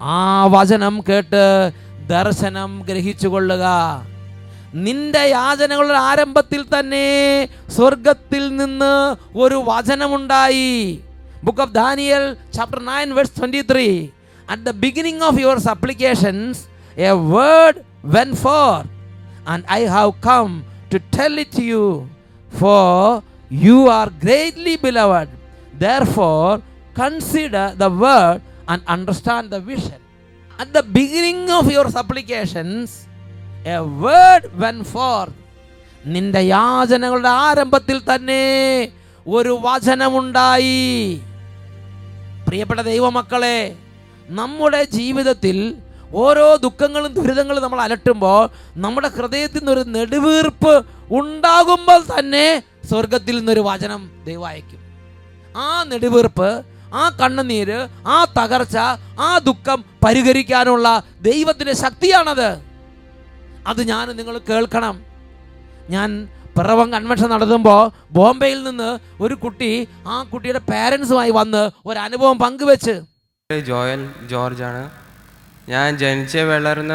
ആ 0.00 0.46
വചനം 0.46 0.94
കേട്ട് 1.08 1.72
ദർശനം 2.06 2.70
ഗ്രഹിച്ചു 2.88 3.28
കൊള്ളുക 3.28 3.66
നിന്റെ 4.74 5.22
യാചനകളുടെ 5.28 5.98
ആരംഭത്തിൽ 6.10 6.64
തന്നെ 6.74 7.06
സ്വർഗത്തിൽ 7.76 8.56
നിന്ന് 8.56 8.94
ഒരു 9.42 9.54
വചനമുണ്ടായി. 9.54 10.72
Book 11.44 11.60
of 11.60 11.72
Daniel 11.72 12.24
chapter 12.56 12.80
nine 12.82 13.08
verse 13.14 13.36
twenty 13.38 13.62
three 13.72 13.88
at 14.48 14.62
the 14.62 14.70
beginning 14.70 15.24
of 15.28 15.40
your 15.40 15.58
supplications 15.58 16.60
a 16.96 17.12
word 17.34 17.80
went 18.04 18.34
forth 18.34 18.74
and 19.48 19.64
I 19.70 19.80
have 19.96 20.12
come 20.28 20.48
to 20.92 20.98
tell 21.18 21.40
it 21.40 21.62
you 21.62 22.08
for 22.60 23.22
you 23.66 23.78
are 23.90 24.08
greatly 24.24 24.76
beloved 24.76 25.32
there 25.74 25.82
therefore 25.84 26.62
consider 26.94 27.66
the 27.82 27.90
word 28.04 28.40
and 28.68 28.80
understand 28.94 29.50
the 29.54 29.60
vision. 29.60 30.00
At 30.62 30.68
the 30.76 30.82
beginning 30.82 31.50
of 31.58 31.70
your 31.74 31.86
supplications 31.96 32.88
a 33.66 33.78
word 34.04 34.42
went 34.64 34.84
forth. 34.94 35.34
നിന്റെ 36.04 36.40
യാചനകളുടെ 36.56 37.32
ആരംഭത്തിൽ 37.46 37.98
തന്നെ 38.10 38.42
ഒരു 39.36 39.52
വചനമുണ്ടായി. 39.66 40.80
പ്രിയപ്പെട്ട 42.46 42.80
ദൈവമക്കളെ 42.80 43.58
നമ്മുടെ 44.38 44.84
ജീവിതത്തിൽ 44.98 45.58
ഓരോ 46.22 46.56
ദുഃഖങ്ങളും 46.64 47.12
ദുരിതങ്ങളും 47.18 47.62
നമ്മൾ 47.62 47.80
അലട്ടുമ്പോൾ 47.80 48.40
നമ്മുടെ 48.84 49.08
ഹൃദയത്തിൽ 49.08 49.60
നിന്നൊരു 49.60 49.84
നെടുവീർപ്പ് 49.96 50.74
ഉണ്ടാകുമ്പോൾ 51.18 52.00
തന്നെ 52.10 52.46
സ്വർഗത്തിൽ 52.90 53.36
നിന്നൊരു 53.38 53.60
വചനം 53.60 54.02
ദൈവം 54.24 54.46
അയക്കും. 54.46 54.80
ആ 55.56 55.84
നെടുവീർപ്പ് 55.92 56.50
ആ 56.92 57.10
കണ്ണുനീര് 57.10 57.88
ആ 58.06 58.24
തകർച്ച 58.24 58.76
ആ 59.20 59.38
ദുഃഖം 59.38 59.84
പരിഹരിക്കാനുള്ള 60.04 61.02
ദൈവത്തിന്റെ 61.20 61.72
ശക്തിയാണത്. 61.72 62.62
അത് 63.66 63.82
ഞാൻ 63.82 64.16
നിങ്ങൾ 64.16 64.38
കേൾക്കണം. 64.38 65.02
ഞാൻ 65.90 66.28
പിറവം 66.58 66.92
കൺവെൻഷൻ 66.92 67.30
നടത്തുമ്പോൾ 67.30 67.90
ബോംബെയിൽ 68.12 68.62
നിന്ന് 68.62 68.98
ഒരു 69.22 69.34
കുട്ടി 69.34 69.88
ആ 70.06 70.22
കുട്ടിയുടെ 70.22 70.58
പാരൻസുമായി 70.58 71.30
വന്ന് 71.30 71.70
ഒരു 71.86 71.98
അനുഭവം 71.98 72.38
പങ്കുവെച്ച് 72.38 73.00
ജോയൽ 73.66 74.10
ജോർജ് 74.30 74.62
ആണ് 74.62 74.90
ഞാൻ 75.68 75.98
ജനിച്ച് 75.98 76.38
വളർന്ന 76.38 76.92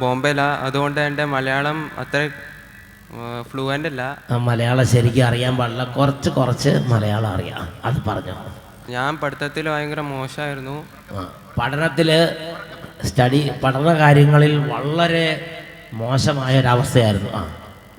ബോംബെയിലാണ് 0.00 0.60
അതുകൊണ്ട് 0.60 1.00
എന്റെ 1.00 1.24
മലയാളം 1.24 1.90
അത്ര 1.98 2.30
ഫ്ലുവന്റ് 3.42 3.88
അല്ല. 3.88 4.22
മലയാളം 4.30 4.86
ശരിക്കും 4.86 5.26
അറിയാൻ 5.26 5.56
പാടില്ല. 5.56 5.84
കുറച്ച് 5.84 6.30
കുറച്ച് 6.30 6.70
മലയാളം 6.88 7.28
അറിയാം. 7.28 7.68
അത് 7.84 7.94
പറഞ്ഞു. 8.08 8.59
ഞാൻ 8.94 9.12
പഠിത്തത്തിൽ 9.22 9.64
ഭയങ്കര 9.68 10.00
മോശമായിരുന്നു. 10.14 10.76
പഠനത്തിൽ 11.58 12.10
സ്റ്റഡി 13.04 13.40
പഠന 13.62 13.88
കാര്യങ്ങളിൽ 14.02 14.52
വളരെ 14.96 15.26
മോശമായ 15.92 16.52
ഒരവസ്ഥയായിരുന്നു 16.60 17.30
ആ 17.38 17.42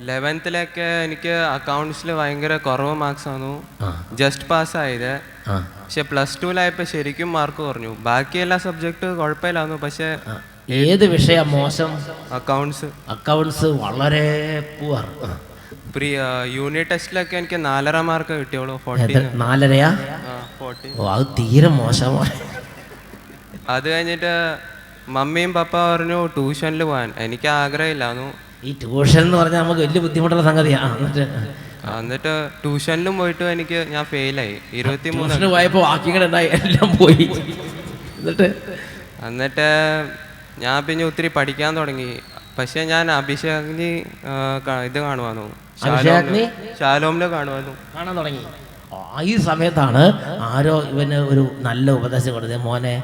ലെവൻത്തിലൊക്കെ 0.10 0.88
എനിക്ക് 1.05 1.33
അക്കൗണ്ട്സിൽ 1.55 2.10
ഭയങ്കര 2.19 2.53
കുറവ് 2.67 2.93
മാർക്സ് 3.01 3.27
വന്നു. 3.27 3.53
ജസ്റ്റ് 4.13 4.45
പാസ്സായത് 4.51 5.12
പക്ഷെ 5.50 6.01
പ്ലസ് 6.12 6.39
ടുവിലായപ്പോൾ 6.43 6.86
ശരിക്കും 6.93 7.29
മാർക്ക് 7.33 7.62
കുറഞ്ഞു. 7.67 7.91
ബാക്കി 8.07 8.38
എല്ലാ 8.45 8.57
സബ്ജക്റ്റ് 8.65 9.07
കുഴപ്പമില്ലായിരുന്നു. 9.19 9.79
പക്ഷെ 9.86 10.10
ഏത് 10.81 11.05
വിഷയം 11.05 11.48
മോശം? 11.51 11.91
അക്കൗണ്ട്സ് 12.31 12.89
അക്കൗണ്ട്സ് 13.10 13.69
വളരെ 13.83 14.27
പുവർ 14.79 15.05
യൂണിറ്റ് 16.57 16.89
ടെസ്റ്റിലൊക്കെ 16.89 17.36
എനിക്ക് 17.38 17.65
നാലര 17.65 17.98
മാർക്ക് 18.10 18.33
കിട്ടിയോളൂ 18.33 18.75
നാലരയാ? 19.43 19.89
ഓ 20.98 21.07
അത് 21.10 21.25
തീരെ 21.39 21.67
മോശമാണ് 21.67 22.36
അത് 23.69 23.88
കഴിഞ്ഞിട്ട് 23.89 24.33
മമ്മിയും 25.07 25.53
പപ്പ 25.53 25.74
പറഞ്ഞു 25.77 26.25
ട്യൂഷനിൽ 26.25 26.83
പോകാൻ. 26.83 27.13
എനിക്ക് 27.17 27.48
ആഗ്രഹമില്ല 27.48 28.05
ഈ 28.63 28.71
ട്യൂഷൻ 28.81 29.21
എന്ന് 29.21 29.38
പറഞ്ഞാൽ 29.38 29.62
നമുക്ക് 29.62 29.81
വലിയ 29.81 30.01
ബുദ്ധിമുട്ടുള്ള 30.01 30.43
സംഗതിയാണ് 30.43 30.95
എന്നിട്ട് 30.98 31.25
എന്നിട്ട് 32.00 32.33
ട്യൂഷനിലും 32.63 33.17
പോയിട്ട് 33.17 33.43
എനിക്ക് 33.43 33.88
ഞാൻ 33.91 34.05
ഫെയിലായി. 34.05 34.55
ഇരുപത്തി 34.74 35.10
മൂന്ന് 35.10 35.33
പോയപ്പോ 35.36 35.55
പോയപ്പോൾ 35.55 35.79
വാക്യങ്ങളുണ്ടായി 35.79 36.48
എല്ലാം 36.48 36.98
പോയി. 36.98 37.25
എന്നിട്ട്? 38.19 38.50
എന്നിട്ട് 39.27 39.67
ഞാൻ 40.60 40.86
പിന്നെ 40.86 41.05
ഒത്തിരി 41.05 41.27
പഠിക്കാൻ 41.27 41.77
തുടങ്ങി. 41.77 42.19
പക്ഷെ 42.57 42.79
ഞാൻ 42.83 43.12
അഭിഷേകിനി 43.12 43.91
ഇത് 44.86 45.00
കാണുവാന്നു. 45.00 45.48
അഭിഷേകാഗ്നി? 45.86 46.44
ശാലോമിനെ 46.80 47.28
കാണുവാന്നു 47.36 47.74
കാണാൻ 47.96 48.14
തുടങ്ങി. 48.20 48.44
ഈ 49.32 49.34
സമയത്താണ് 49.50 50.04
ആരോ 50.52 50.76
ഇവന് 50.92 51.18
ഒരു 51.32 51.44
നല്ല 51.68 51.88
ഉപദേശം 52.00 52.32
കൊടുത്തത്. 52.36 52.62
മോനെ 52.68 52.96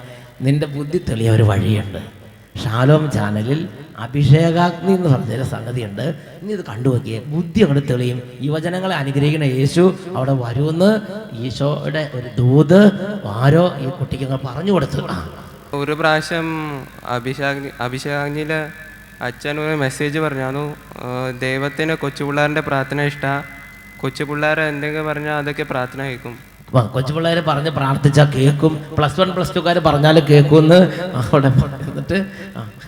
നിന്റെ 0.46 0.68
ബുദ്ധി 0.76 1.00
തെളിയ 1.10 1.30
ഒരു 1.38 1.46
വഴിയുണ്ട്. 1.50 2.02
ഷാലോം 2.64 3.04
ചാനലിൽ 3.16 3.60
അഭിഷേകാഗ്നി 4.06 4.92
എന്ന് 4.98 5.10
പറഞ്ഞൊരു 5.14 5.46
സംഗതിയുണ്ട്. 5.54 6.06
ഇനി 6.42 6.52
ഇത് 6.58 6.64
കണ്ടു 6.70 6.88
നോക്കിയേ 6.94 7.20
ബുദ്ധി 7.34 7.60
അങ്ങോട്ട് 7.66 7.84
തെളിയും. 7.92 8.20
യുവജനങ്ങളെ 8.48 8.96
അനുഗ്രഹിക്കുന്ന 9.02 9.48
യേശു 9.60 9.84
അവിടെ 10.18 10.34
വരുമെന്ന് 10.44 10.92
ഈശോയുടെ 11.46 12.04
ഒരു 12.18 12.30
ദൂത് 12.40 12.80
ആരോ 13.38 13.66
ഈ 13.86 13.88
കുട്ടിക്ക് 14.00 14.28
പറഞ്ഞു 14.48 14.74
കൊടുത്തു. 14.78 15.04
ഒരു 15.82 15.94
പ്രാവശ്യം 16.02 16.48
അഭിഷേകാഗ്നി 17.16 17.72
അഭിഷേകാഗ്നിയിൽ 17.86 18.54
അച്ഛൻ 19.22 19.60
ഒരു 19.60 19.76
മെസ്സേജ് 19.76 20.20
പറഞ്ഞു. 20.20 20.74
ദൈവത്തിന് 21.40 21.94
കൊച്ചു 21.94 22.24
പിള്ളേരുടെ 22.24 22.62
പ്രാർത്ഥന 22.62 23.02
ഇഷ്ടമാണ് 23.02 23.44
കൊച്ചു 24.00 24.24
പിള്ളേരെ 24.24 24.70
എന്തെങ്കിലും 24.70 25.08
പറഞ്ഞാൽ 25.08 25.38
അതൊക്കെ 25.38 25.64
പ്രാർത്ഥന 25.64 26.04
കേൾക്കും. 26.04 26.40
ആ, 26.78 26.82
കൊച്ചു 26.82 27.14
പിള്ളേർ 27.14 27.40
പറഞ്ഞ് 27.40 27.70
പ്രാർത്ഥിച്ചാൽ 27.70 28.26
കേൾക്കും. 28.32 28.86
പ്ലസ് 28.98 29.20
വൺ 29.20 29.32
പ്ലസ് 29.32 29.56
ടുക്കാർ 29.56 29.80
പറഞ്ഞാൽ 29.80 30.20
കേൾക്കുമെന്ന് 30.20 30.80
അവിടെ 31.16 31.48
എന്നിട്ട് 31.48 32.26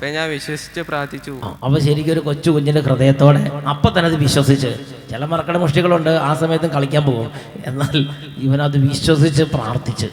ഞാൻ 0.05 0.29
വിശ്വസിച്ച് 0.29 0.81
പ്രാർത്ഥിച്ചു. 0.81 1.39
അപ്പൊ 1.63 1.79
ശരിക്കും 1.79 2.13
ഒരു 2.13 2.19
കൊച്ചു 2.19 2.51
കുഞ്ഞിന്റെ 2.51 2.81
ഹൃദയത്തോടെ 2.81 3.39
അപ്പൊ 3.69 3.89
തന്നെ 3.89 4.05
അത് 4.05 4.15
വിശ്വസിച്ച്. 4.15 4.67
ചില 5.11 5.25
മറക്കട 5.25 5.57
മുഷ്ടികളുണ്ട് 5.57 6.09
ആ 6.09 6.33
സമയത്തും 6.33 6.69
കളിക്കാൻ 6.69 7.03
പോകും. 7.03 7.31
എന്നാൽ 7.65 7.97
ഇവനത് 8.37 8.77
വിശ്വസിച്ച് 8.77 9.43
പ്രാർത്ഥിച്ച് 9.43 10.05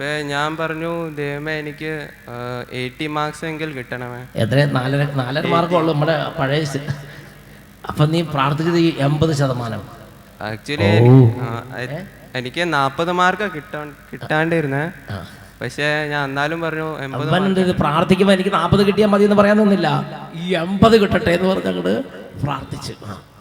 ആ. 0.00 0.22
ഞാൻ 0.22 0.56
പറഞ്ഞു 0.56 1.14
ദൈവമേ 1.14 1.52
എനിക്ക് 1.52 2.08
എയ്റ്റി 2.72 3.06
മാർക്സ് 3.06 3.44
എങ്കിൽ 3.44 3.72
കിട്ടണമേ. 3.72 4.26
എത്ര 4.36 4.64
നാലര 4.64 5.12
നാലര 5.12 5.46
മാർക്കുള്ളൂ 5.46 5.92
നമ്മുടെ 5.94 6.26
പഴയ 6.38 6.64
അപ്പം 7.88 8.10
നീ 8.10 8.22
പ്രാർത്ഥിച്ചത് 8.22 8.78
ഈ 8.78 8.96
എൺപത് 8.98 9.32
ശതമാനം. 9.32 9.82
ആക്ച്വലി 10.40 10.82
എനിക്ക് 12.34 12.72
നാൽപ്പത് 12.72 13.12
മാർക്ക് 13.12 13.50
കിട്ടാൻ 13.54 13.94
കിട്ടാണ്ടിരുന്നേ. 14.12 14.90
പക്ഷേ 15.62 16.06
ഞാൻ 16.10 16.24
എന്നാലും 16.24 16.60
പറഞ്ഞു 16.60 16.98
എൺപത് 16.98 17.30
പ്രാർത്ഥിക്കുമ്പോൾ 17.72 18.32
എനിക്ക് 18.32 18.52
നാൽപ്പത് 18.52 18.86
കിട്ടിയാൽ 18.86 19.08
മതി 19.08 19.24
എന്ന് 19.24 19.36
പറയാൻ 19.36 19.56
നിന്നില്ല. 19.56 19.88
ഈ 20.34 20.54
എൺപത് 20.54 21.00
കിട്ടട്ടെ 21.00 21.30
എന്ന് 21.30 21.48
പറഞ്ഞങ്ങോട് 21.48 22.04
പ്രാർത്ഥിച്ചു. 22.42 22.92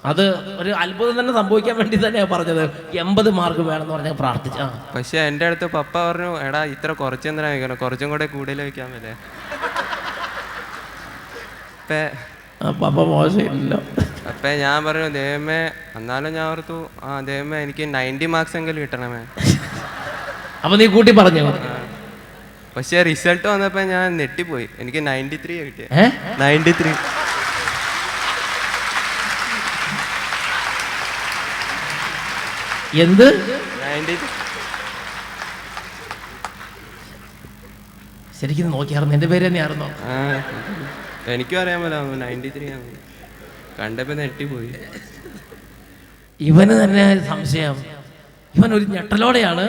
അത് 0.05 0.23
ഒരു 0.61 0.69
അത്ഭുതം 0.69 1.19
തന്നെ 1.19 1.33
സംഭവിക്കാൻ 1.33 1.75
വേണ്ടി 1.77 1.97
തന്നെയാണ് 2.05 2.29
പറഞ്ഞത്. 2.29 2.63
എൺപത് 3.03 3.29
മാർക്ക് 3.29 3.59
വേണമെന്ന് 3.59 3.93
പറഞ്ഞ 3.93 4.11
പ്രാർത്ഥിച്ച. 4.11 4.59
പക്ഷെ 4.95 5.17
എന്റെ 5.19 5.45
അടുത്ത് 5.45 5.65
പപ്പ 5.65 5.93
പറഞ്ഞു 6.09 6.31
എടാ 6.47 6.63
ഇത്ര 6.73 6.91
കുറച്ചെന്തിനാ 6.91 7.75
കുറച്ചും 7.83 8.09
കൂടെ 8.09 8.25
കൂടുതൽ 8.25 8.61
വെക്കാൻ 8.61 8.91
പറ്റേ. 8.93 9.13
പപ്പ 12.81 12.99
മോശമില്ല. 13.13 13.73
അപ്പൊ 14.29 14.49
ഞാൻ 14.63 14.85
പറഞ്ഞു 14.85 15.09
ദൈവമേ 15.17 15.59
എന്നാലും 15.95 16.33
ഞാൻ 16.33 16.45
ഓർത്തു 16.51 16.77
ആ 17.03 17.19
ദൈവമേ 17.29 17.57
എനിക്ക് 17.63 17.83
നയന്റി 17.95 18.25
മാർക്സ് 18.25 18.57
എങ്കിലും 18.57 18.81
കിട്ടണമേ. 18.81 19.21
അപ്പൊ 20.63 20.75
നീ 20.77 20.85
കൂട്ടി 20.95 21.11
പറഞ്ഞു? 21.11 21.43
പക്ഷേ 22.77 23.03
റിസൾട്ട് 23.03 23.47
വന്നപ്പോൾ 23.47 23.83
ഞാൻ 23.93 24.17
നെട്ടിപ്പോയി 24.17 24.67
എനിക്ക് 24.79 25.07
നയന്റി 25.07 25.39
ത്രീ 25.45 25.55
കിട്ടിയത് 25.67 26.41
നയന്റി 26.41 26.73
ത്രീ. 26.81 26.91
എന്ത്? 33.03 33.27
ശരിക്കും 38.39 38.71
നോക്കിയായിരുന്നു 38.71 39.15
എന്റെ 39.15 39.27
പേര് 39.27 39.43
തന്നെയായിരുന്നോ 39.47 39.87
എനിക്കും 41.33 41.57
അറിയാൻ 41.61 41.79
പറ്റില്ല. 41.83 42.17
നയന്റി 42.23 42.49
ത്രീ 42.55 42.67
ആണ്. 42.73 42.89
കണ്ടപ്പോൾ 43.79 44.15
നെട്ടിപ്പോയി 44.19 44.69
ഇവന് 46.39 46.73
തന്നെ 46.83 47.03
സംശയം. 47.29 47.77
ഇവൻ 48.55 48.69
ഒരു 48.73 48.85
ഞെട്ടലോടെയാണ് 48.95 49.65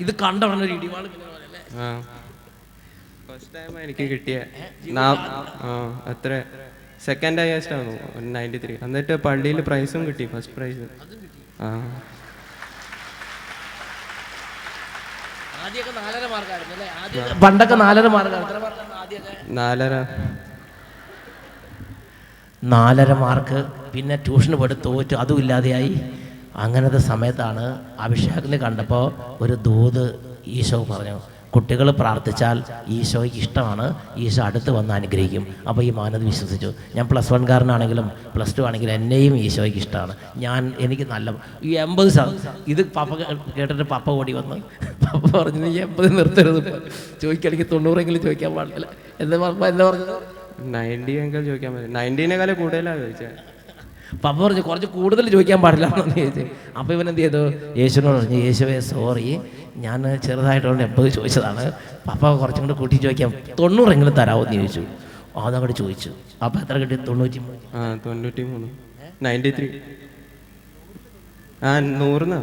ഇത് 0.00 0.12
കണ്ട 0.22 0.42
ഉടനെ 0.44 0.64
ഒരു 0.64 0.74
ഇടിവാൾ 0.78 1.04
ഫസ്റ്റ് 3.28 3.54
ടൈം 3.56 3.74
എനിക്ക് 3.84 4.04
കിട്ടിയ. 4.12 4.36
അത്ര 6.12 6.30
സെക്കൻഡ് 7.06 7.40
ഹയസ്റ്റ് 7.44 7.74
ആണ്? 7.78 7.92
നയന്റി 8.36 8.60
ത്രീ 8.64 8.76
എന്നിട്ട് 8.86 9.16
പള്ളിയിൽ 9.26 9.60
പ്രൈസും 9.68 10.02
കിട്ടി 10.08 10.26
ഫസ്റ്റ് 10.34 10.54
പ്രൈസ് 10.56 10.86
ആ. 11.60 11.68
പണ്ടൊക്കെ 17.42 17.74
നാലര 17.74 18.06
മാർക്കായിരുന്നു 18.06 18.60
നാലര 19.48 19.94
നാലര 22.64 23.12
മാർക്ക് 23.12 23.58
പിന്നെ 23.92 24.16
ട്യൂഷന് 24.16 24.56
പോയിട്ട് 24.56 24.76
തോറ്റു. 24.84 25.14
അതും 25.14 25.38
ഇല്ലാതെയായി. 25.38 25.92
അങ്ങനത്തെ 26.56 26.98
സമയത്താണ് 27.10 27.64
അഭിഷേകിനെ 28.00 28.56
കണ്ടപ്പോൾ 28.56 29.04
ഒരു 29.40 29.54
ദൂത് 29.66 30.04
ഈശോ 30.46 30.86
പറഞ്ഞു 30.90 31.16
കുട്ടികൾ 31.54 31.88
പ്രാർത്ഥിച്ചാൽ 32.00 32.56
ഈശോയ്ക്ക് 32.96 33.38
ഇഷ്ടമാണ് 33.42 33.86
ഈശോ 34.24 34.40
അടുത്ത് 34.46 34.70
വന്ന് 34.76 34.92
അനുഗ്രഹിക്കും. 34.98 35.44
അപ്പോൾ 35.68 35.82
ഈ 35.88 35.90
മാനത് 35.98 36.24
വിശ്വസിച്ചു. 36.30 36.70
ഞാൻ 36.96 37.06
പ്ലസ് 37.12 37.30
വൺകാരനാണെങ്കിലും 37.34 38.06
പ്ലസ് 38.34 38.54
ടു 38.58 38.64
ആണെങ്കിലും 38.68 38.94
എന്നെയും 38.98 39.34
ഈശോയ്ക്ക് 39.44 39.80
ഇഷ്ടമാണ്. 39.84 40.14
ഞാൻ 40.44 40.72
എനിക്ക് 40.86 41.06
നല്ല 41.14 41.34
ഈ 41.68 41.72
എൺപത് 41.84 42.10
ഇത് 42.74 42.82
പപ്പ 42.96 43.10
കേട്ടിട്ട് 43.58 43.86
പപ്പ 43.94 44.08
ഓടി 44.20 44.34
വന്ന്. 44.40 44.58
പപ്പ 45.04 45.24
പറഞ്ഞു 45.36 45.60
നീ 45.66 45.70
എൺപത് 45.86 46.08
നിർത്തരുത് 46.18 46.62
ചോദിക്കുകയാണെങ്കിൽ 47.22 47.70
തൊണ്ണൂറെങ്കിലും 47.74 48.22
ചോദിക്കാൻ 48.26 48.52
പാടില്ല. 48.56 48.88
എന്താ 49.24 49.36
പപ്പ 49.44 49.60
എന്താ 49.72 49.84
പറഞ്ഞത്? 49.90 50.16
നയന്റി 50.74 51.12
എങ്കിലും 51.22 51.44
ചോദിക്കാൻ 51.48 51.70
പറ്റും 51.74 51.92
നയന്റീനേക്കാളും 51.98 52.56
കൂടുതലാണ് 52.60 53.00
ചോദിച്ചത് 53.04 53.36
പപ്പ 54.24 54.36
പറഞ്ഞു 54.44 54.62
കുറച്ച് 54.68 54.88
കൂടുതൽ 54.94 55.24
ചോദിക്കാൻ 55.34 55.58
പാടില്ല 55.64 55.86
എന്ന് 56.02 56.14
ചോദിച്ചു 56.20 56.44
അപ്പോൾ 56.78 56.92
ഇവൻ 56.96 57.06
എന്ത് 57.12 57.20
ചെയ്തു? 57.22 57.42
യേശുവിനോട് 57.80 58.16
പറഞ്ഞു 58.18 58.38
യേശുവേ 58.46 58.76
സോറി 58.90 59.26
ഞാൻ 59.80 60.18
ചെറുതായിട്ടുണ്ട് 60.26 60.82
എൺപത് 60.82 61.08
ചോദിച്ചതാണ് 61.08 61.64
പപ്പ 62.06 62.32
കുറച്ചും 62.40 62.64
കൂടെ 62.64 62.76
കൂട്ടി 62.80 62.96
ചോദിക്കാം 62.96 63.32
തൊണ്ണൂറെങ്കിലും 63.60 64.14
തരാമോ 64.14 64.42
എന്ന് 64.44 64.56
ചോദിച്ചു 64.56 64.82
അതങ്ങോട്ട് 65.40 65.76
ചോദിച്ചു. 65.76 66.10
അപ്പ 66.44 66.54
എത്ര 66.62 66.76
കിട്ടി? 66.78 66.96
തൊണ്ണൂറ്റി 67.08 67.38
മൂന്ന് 67.38 67.58
ആ 67.76 67.98
തൊണ്ണൂറ്റി 68.04 68.42
മൂന്ന് 68.42 68.68
നയന്റി 69.22 69.50
ത്രീ. 69.50 69.66
ആ 71.62 71.70
നൂറിന്? 72.00 72.38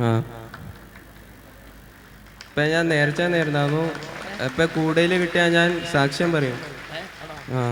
ആ. 0.00 0.10
ഇപ്പം 2.46 2.70
ഞാൻ 2.70 2.88
നേരത്തെ 2.88 3.26
നേരിടുന്നു 3.34 3.82
ഇപ്പം 4.46 4.68
കൂടുതൽ 4.74 5.12
കിട്ടിയാൽ 5.22 5.52
ഞാൻ 5.52 5.68
സാക്ഷ്യം 5.92 6.32
പറയും. 6.32 6.58
ആ 7.54 7.62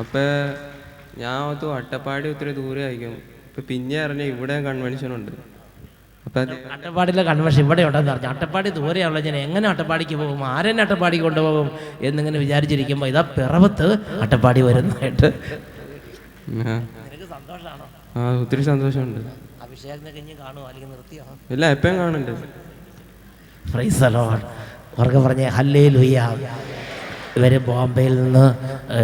അപ്പം 0.00 0.28
ഞാൻ 1.18 1.38
അത് 1.52 1.64
അട്ടപ്പാടി 1.78 2.28
ഒത്തിരി 2.28 2.52
ദൂരെ 2.52 2.84
ആയിരിക്കും. 2.84 3.14
ഇപ്പം 3.46 3.64
പിന്നെ 3.68 3.96
അറിഞ്ഞ 4.04 4.22
ഇവിടെ 4.32 4.56
കൺവെൻഷൻ 4.68 5.12
ഉണ്ട്. 5.14 5.32
അട്ടപ്പാടിയിലെ 6.74 7.22
കൺവെൻഷൻ 7.22 7.62
ഇവിടെ 7.64 7.82
ഉണ്ടെന്ന് 7.82 8.12
പറഞ്ഞു. 8.12 8.28
അട്ടപ്പാടി 8.28 8.68
ദൂരെയാണല്ലോ 8.70 9.22
ഞാൻ 9.26 9.36
എങ്ങനെ 9.36 9.66
അട്ടപ്പാടിക്ക് 9.68 10.16
പോകും? 10.20 10.40
ആരെന്നെ 10.46 10.82
അട്ടപ്പാടി 10.82 11.16
കൊണ്ടുപോകും? 11.18 11.68
എന്നിങ്ങനെ 12.00 12.38
വിചാരിച്ചിരിക്കുമ്പോൾ 12.38 13.08
ഇതാ 13.12 13.22
പിറവത്ത് 13.36 13.88
അട്ടപ്പാടി 14.24 14.60
വരുന്നതായിട്ട്. 14.60 15.28
സന്തോഷമാണോ 17.34 17.86
ആ 18.16 18.40
ഒത്തിരി 18.42 18.62
സന്തോഷമുണ്ട്. 18.62 19.20
അഭിഷേകം 19.64 20.04
കഴിഞ്ഞ് 20.14 20.34
കാണുമോ 20.42 20.66
അല്ലെങ്കിൽ 20.68 20.90
നിർത്തിയോ 20.94 21.24
ഇല്ല 21.54 21.64
എപ്പോഴും 21.74 21.96
കാണുന്നുണ്ട്. 21.98 22.32
പറഞ്ഞേ 25.26 25.48
ഹല്ലേ 25.58 25.88
ലുയ്യ 25.88 26.18
ഇവർ 27.36 27.58
ബോംബെയിൽ 27.58 28.14
നിന്ന് 28.22 28.44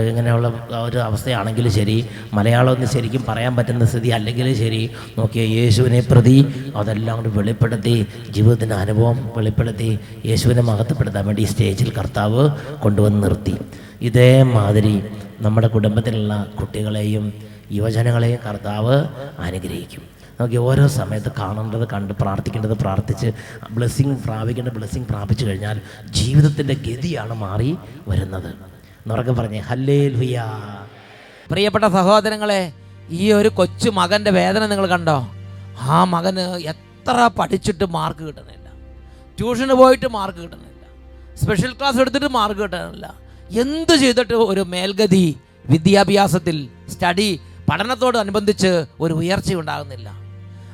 ഇങ്ങനെയുള്ള 0.09 0.49
ഒരു 0.83 0.99
അവസ്ഥയാണെങ്കിലും 0.99 1.73
ശരി 1.73 2.07
മലയാളം 2.35 2.73
ഒന്ന് 2.73 2.87
ശരിക്കും 2.87 3.25
പറയാൻ 3.29 3.57
പറ്റുന്ന 3.57 3.85
സ്ഥിതി 3.85 4.09
അല്ലെങ്കിലും 4.09 4.57
ശരി 4.57 4.91
നോക്കിയ 5.19 5.43
യേശുവിനെ 5.43 6.01
പ്രതി 6.01 6.55
അതെല്ലാം 6.77 7.17
കൂടി 7.17 7.29
വെളിപ്പെടുത്തി 7.39 8.07
ജീവിതത്തിന്റെ 8.31 8.75
അനുഭവം 8.75 9.31
വെളിപ്പെടുത്തി 9.37 9.99
യേശുവിനെ 10.27 10.63
മഹത്വപ്പെടുത്താൻ 10.63 11.27
വേണ്ടി 11.27 11.43
സ്റ്റേജിൽ 11.43 11.93
കർത്താവ് 11.99 12.51
കൊണ്ടുവന്ന് 12.79 13.23
നിർത്തി. 13.23 13.55
ഇതേമാതിരി 14.03 15.03
നമ്മുടെ 15.41 15.67
കുടുംബത്തിലുള്ള 15.67 16.47
കുട്ടികളെയും 16.61 17.33
യുവജനങ്ങളെയും 17.73 18.39
കർത്താവ് 18.47 19.05
അനുഗ്രഹിക്കും. 19.39 20.16
നമുക്ക് 20.41 20.57
ഓരോ 20.57 20.87
സമയത്ത് 20.87 21.33
കാണേണ്ടത് 21.39 21.89
കണ്ട് 21.93 22.15
പ്രാർത്ഥിക്കേണ്ടത് 22.15 22.73
പ്രാർത്ഥിച്ച് 22.73 23.33
ബ്ലെസ്സിങ് 23.71 24.17
പ്രാപിക്കേണ്ട 24.17 24.69
ബ്ലെസ്സിങ് 24.69 25.05
പ്രാപിച്ചു 25.05 25.47
കഴിഞ്ഞാൽ 25.47 25.81
ജീവിതത്തിന്റെ 26.11 26.75
ഗതിയാണ് 26.75 27.35
മാറി 27.35 27.77
വരുന്നത്. 28.09 28.55
എന്നുറക്കെ 29.03 29.33
പറഞ്ഞേ 29.33 29.61
ഹല്ലേ 29.61 30.09
ലുയാ 30.09 30.47
പ്രിയപ്പെട്ട 31.51 31.85
സഹോദരങ്ങളെ 31.85 32.73
ഈ 33.11 33.33
ഒരു 33.33 33.49
കൊച്ചു 33.49 33.91
മകന്റെ 33.91 34.31
വേദന 34.31 34.67
നിങ്ങൾ 34.67 34.87
കണ്ടോ? 34.87 35.29
ആ 35.81 36.05
മകന് 36.05 36.41
എത്ര 36.41 37.31
പഠിച്ചിട്ട് 37.39 37.85
മാർക്ക് 37.85 38.19
കിട്ടുന്നില്ല. 38.19 38.69
ട്യൂഷന് 39.39 39.73
പോയിട്ട് 39.73 40.07
മാർക്ക് 40.07 40.39
കിട്ടുന്നില്ല. 40.39 40.85
സ്പെഷ്യൽ 41.43 41.73
ക്ലാസ് 41.73 42.01
എടുത്തിട്ട് 42.01 42.27
മാർക്ക് 42.27 42.61
കിട്ടുന്നില്ല. 42.61 43.15
എന്ത് 43.61 43.97
ചെയ്തിട്ട് 43.97 44.35
ഒരു 44.35 44.61
മേൽഗതി 44.61 45.37
വിദ്യാഭ്യാസത്തിൽ 45.71 46.69
സ്റ്റഡി 46.91 47.41
പഠനത്തോട് 47.71 48.19
അനുബന്ധിച്ച് 48.19 48.87
ഒരു 49.01 49.15
ഉയർച്ച 49.15 49.55
ഉണ്ടാകുന്നില്ല 49.55 50.26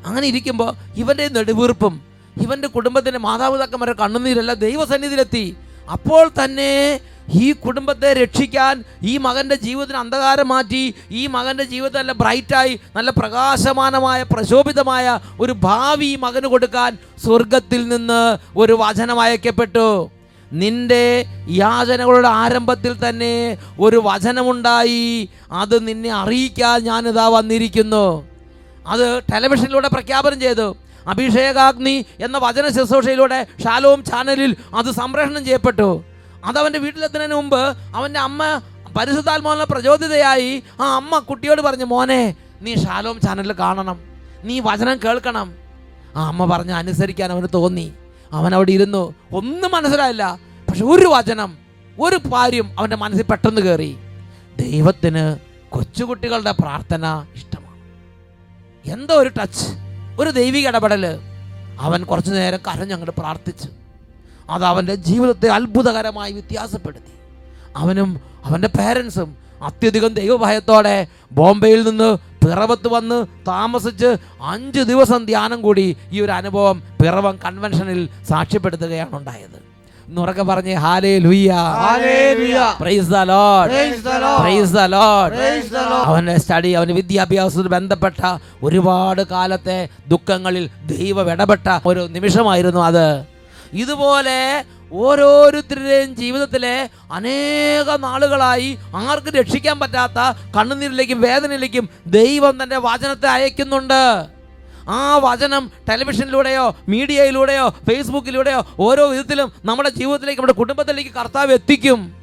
അങ്ങനെ 0.06 0.26
ഇരിക്കുമ്പോൾ 0.26 0.74
ഇവന്റെ 0.96 1.28
നെടുവീർപ്പും 1.28 2.02
ഇവന്റെ 2.42 2.68
കുടുംബത്തിന്റെ 2.68 3.18
മാതാപിതാക്കന്മാരുടെ 3.18 4.02
കണ്ണുനീരെല്ലാം 4.02 4.58
ദൈവസന്നിധിയിലെത്തി. 4.58 5.56
അപ്പോൾ 5.92 6.30
തന്നെ 6.44 7.00
ഈ 7.34 7.52
കുടുംബത്തെ 7.52 8.12
രക്ഷിക്കാൻ 8.12 8.84
ഈ 9.02 9.18
മകന്റെ 9.18 9.54
ജീവിതത്തിന് 9.54 9.96
അന്ധകാരം 9.96 10.48
മാറ്റി 10.48 10.94
ഈ 11.10 11.26
മകന്റെ 11.26 11.64
ജീവിതം 11.64 11.98
നല്ല 11.98 12.12
ബ്രൈറ്റായി 12.12 12.80
നല്ല 12.96 13.10
പ്രകാശമാനമായ 13.10 14.22
പ്രശോഭിതമായ 14.22 15.20
ഒരു 15.40 15.52
ഭാവി 15.52 16.16
മകന് 16.16 16.46
കൊടുക്കാൻ 16.46 16.98
സ്വർഗത്തിൽ 17.24 17.88
നിന്ന് 17.88 18.38
ഒരു 18.56 18.72
വചനം 18.72 19.20
അയക്കപ്പെട്ടു. 19.20 20.10
നിന്റെ 20.52 21.26
യാചനകളുടെ 21.48 22.28
ആരംഭത്തിൽ 22.28 23.08
തന്നെ 23.08 23.58
ഒരു 23.80 24.02
വചനമുണ്ടായി. 24.04 25.28
അത് 25.52 25.88
നിന്നെ 25.88 26.10
അറിയിക്കാൻ 26.12 26.84
ഞാനിതാ 26.84 27.28
വന്നിരിക്കുന്നു. 27.28 28.31
അത് 28.86 29.22
ടെലിവിഷനിലൂടെ 29.32 29.88
പ്രഖ്യാപനം 29.88 30.40
ചെയ്തു. 30.40 30.76
അഭിഷേകാഗ്നി 31.06 32.06
എന്ന 32.20 32.38
വചന 32.38 32.68
ശുശ്രൂഷയിലൂടെ 32.68 33.46
ഷാലോം 33.64 34.04
ചാനലിൽ 34.04 34.56
അത് 34.74 34.90
സംപ്രേഷണം 34.90 35.44
ചെയ്യപ്പെട്ടു. 35.44 36.04
അത് 36.44 36.58
അവന്റെ 36.58 36.78
വീട്ടിലെത്തുന്നതിന് 36.78 37.34
മുമ്പ് 37.34 37.76
അവന്റെ 37.94 38.20
അമ്മ 38.20 38.60
പരിശുദ്ധാത്മാവിനെ 38.96 39.64
പ്രചോദിതയായി 39.64 40.62
ആ 40.80 40.96
അമ്മ 40.96 41.18
കുട്ടിയോട് 41.18 41.62
പറഞ്ഞു 41.62 41.84
മോനെ 41.84 42.34
നീ 42.60 42.74
ഷാലോം 42.74 43.20
ചാനലിൽ 43.20 43.52
കാണണം. 43.52 44.00
നീ 44.44 44.60
വചനം 44.60 45.00
കേൾക്കണം. 45.04 45.54
ആ 46.16 46.26
അമ്മ 46.26 46.44
പറഞ്ഞ് 46.44 46.72
അനുസരിക്കാൻ 46.72 47.32
അവന് 47.32 47.48
തോന്നി. 47.54 47.92
അവൻ 48.32 48.54
അവിടെ 48.54 48.72
ഇരുന്നു. 48.72 49.14
ഒന്നും 49.32 49.70
മനസ്സിലായില്ല. 49.70 50.38
പക്ഷെ 50.68 50.84
ഒരു 50.84 51.06
വചനം 51.06 51.58
ഒരു 52.00 52.16
കാര്യം 52.16 52.78
അവന്റെ 52.78 52.96
മനസ്സിൽ 52.96 53.24
പെട്ടെന്ന് 53.24 53.60
കയറി 53.60 53.98
ദൈവത്തിന് 54.60 55.36
കൊച്ചുകുട്ടികളുടെ 55.68 56.50
പ്രാർത്ഥന 56.50 57.24
ഇഷ്ടമാണ് 57.34 57.51
എന്തോ 58.86 59.14
ഒരു 59.14 59.28
ടച്ച് 59.28 59.66
ഒരു 60.20 60.30
ദൈവിക 60.30 60.68
ഇടപെടൽ 60.68 61.18
അവൻ 61.80 62.04
കുറച്ചു 62.04 62.30
നേരം 62.30 62.58
കരഞ്ഞങ്ങോട്ട് 62.68 63.20
പ്രാർത്ഥിച്ചു. 63.20 63.68
അത് 64.50 64.64
അവന്റെ 64.64 64.94
ജീവിതത്തെ 64.94 65.48
അത്ഭുതകരമായി 65.48 66.32
വ്യത്യാസപ്പെടുത്തി. 66.32 67.12
അവനും 67.76 68.20
അവന്റെ 68.44 68.68
പേരൻസും 68.68 69.36
അത്യധികം 69.62 70.14
ദൈവഭയത്തോടെ 70.14 71.06
ബോംബെയിൽ 71.32 71.90
നിന്ന് 71.90 72.18
പിറവത്ത് 72.46 72.88
വന്ന് 72.88 73.26
താമസിച്ച് 73.46 74.16
അഞ്ച് 74.42 74.80
ദിവസം 74.80 75.26
ധ്യാനം 75.26 75.62
കൂടി 75.62 75.96
ഈ 76.12 76.20
ഒരു 76.20 76.32
അനുഭവം 76.32 76.82
പിറവം 77.02 77.38
കൺവെൻഷനിൽ 77.44 78.08
സാക്ഷ്യപ്പെടുത്തുകയാണ് 78.28 79.16
ഉണ്ടായത്. 79.16 79.71
എന്നുറക്കെ 80.08 80.42
പറഞ്ഞ് 80.42 80.74
ഹാലേ 80.74 81.18
ലുയ്യ 81.18 81.52
അവന്റെ 86.08 86.36
സ്റ്റഡി 86.38 86.70
അവന്റെ 86.70 86.94
വിദ്യാഭ്യാസത്തിൽ 86.94 87.68
ബന്ധപ്പെട്ട 87.68 88.20
ഒരുപാട് 88.62 89.22
കാലത്തെ 89.22 89.78
ദുഃഖങ്ങളിൽ 90.08 90.70
ദൈവം 90.86 91.30
ഇടപെട്ട 91.32 91.80
ഒരു 91.86 92.00
നിമിഷമായിരുന്നു 92.10 92.80
അത്. 92.80 93.08
ഇതുപോലെ 93.72 94.38
ഓരോരുത്തരുടെയും 94.92 96.14
ജീവിതത്തിലെ 96.14 96.74
അനേക 97.12 97.96
നാളുകളായി 97.96 98.78
ആർക്കും 98.94 99.34
രക്ഷിക്കാൻ 99.34 99.80
പറ്റാത്ത 99.80 100.18
കണ്ണുനീരിലേക്കും 100.56 101.20
വേദനയിലേക്കും 101.20 101.88
ദൈവം 102.06 102.62
തന്റെ 102.62 102.78
വചനത്തെ 102.78 103.28
അയക്കുന്നുണ്ട്. 103.28 104.02
ആ 104.88 105.18
വചനം 105.18 105.70
ടെലിവിഷനിലൂടെയോ 105.88 106.76
മീഡിയയിലൂടെയോ 106.88 107.68
ഫേസ്ബുക്കിലൂടെയോ 107.68 108.66
ഓരോ 108.78 109.08
വിധത്തിലും 109.08 109.52
നമ്മുടെ 109.64 109.88
ജീവിതത്തിലേക്ക് 109.88 110.40
നമ്മുടെ 110.40 110.58
കുടുംബത്തിലേക്ക് 110.58 111.10
കർത്താവ് 111.10 111.52
എത്തിക്കും. 111.52 112.22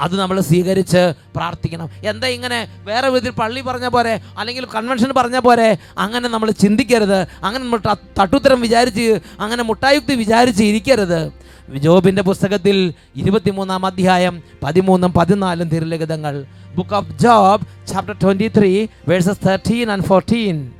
അത് 0.00 0.18
നമ്മൾ 0.18 0.40
സ്വീകരിച്ച് 0.40 1.12
പ്രാർത്ഥിക്കണം. 1.36 1.90
എന്താ 2.04 2.26
ഇങ്ങനെ 2.26 2.68
വേറെ 2.84 3.08
വിധത്തിൽ 3.08 3.30
പള്ളി 3.30 3.60
പറഞ്ഞ 3.60 3.88
പോരെ 3.88 4.20
അല്ലെങ്കിൽ 4.38 4.66
കൺവെൻഷൻ 4.66 5.12
പറഞ്ഞ 5.16 5.38
പോരെ 5.38 5.78
അങ്ങനെ 5.98 6.28
നമ്മൾ 6.28 6.50
ചിന്തിക്കരുത്. 6.50 7.26
അങ്ങനെ 7.44 7.64
നമ്മൾ 7.64 7.80
തട്ടുത്തരം 8.20 8.60
വിചാരിച്ച് 8.60 9.20
അങ്ങനെ 9.40 9.62
മുട്ടായുക്തി 9.62 10.14
വിചാരിച്ച് 10.14 10.64
ഇരിക്കരുത്. 10.64 11.32
ജോബിന്റെ 11.76 12.22
പുസ്തകത്തിൽ 12.22 12.94
ഇരുപത്തിമൂന്നാം 13.16 13.86
അധ്യായം 13.86 14.42
പതിമൂന്നും 14.62 15.12
പതിനാലും 15.12 15.68
തിരുലിഖിതങ്ങൾ. 15.68 16.44
Book 16.76 16.94
of 16.94 17.18
Job 17.18 17.86
chapter 17.86 18.16
twenty 18.22 18.48
three 18.48 18.86
verses 19.08 19.46
thirteen 19.46 19.90
and 19.90 20.04
fourteen 20.04 20.72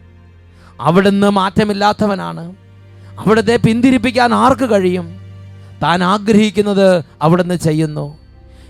അവിടുന്ന് 0.81 1.31
മാറ്റമില്ലാത്തവനാണ്. 1.31 2.57
അവിടുത്തെ 3.19 3.57
പിന്തിരിപ്പിക്കാൻ 3.57 4.35
ആർക്ക് 4.35 4.71
കഴിയും? 4.71 5.21
താൻ 5.83 6.05
ആഗ്രഹിക്കുന്നത് 6.05 7.05
അവിടുന്ന് 7.23 7.55
ചെയ്യുന്നു. 7.55 8.19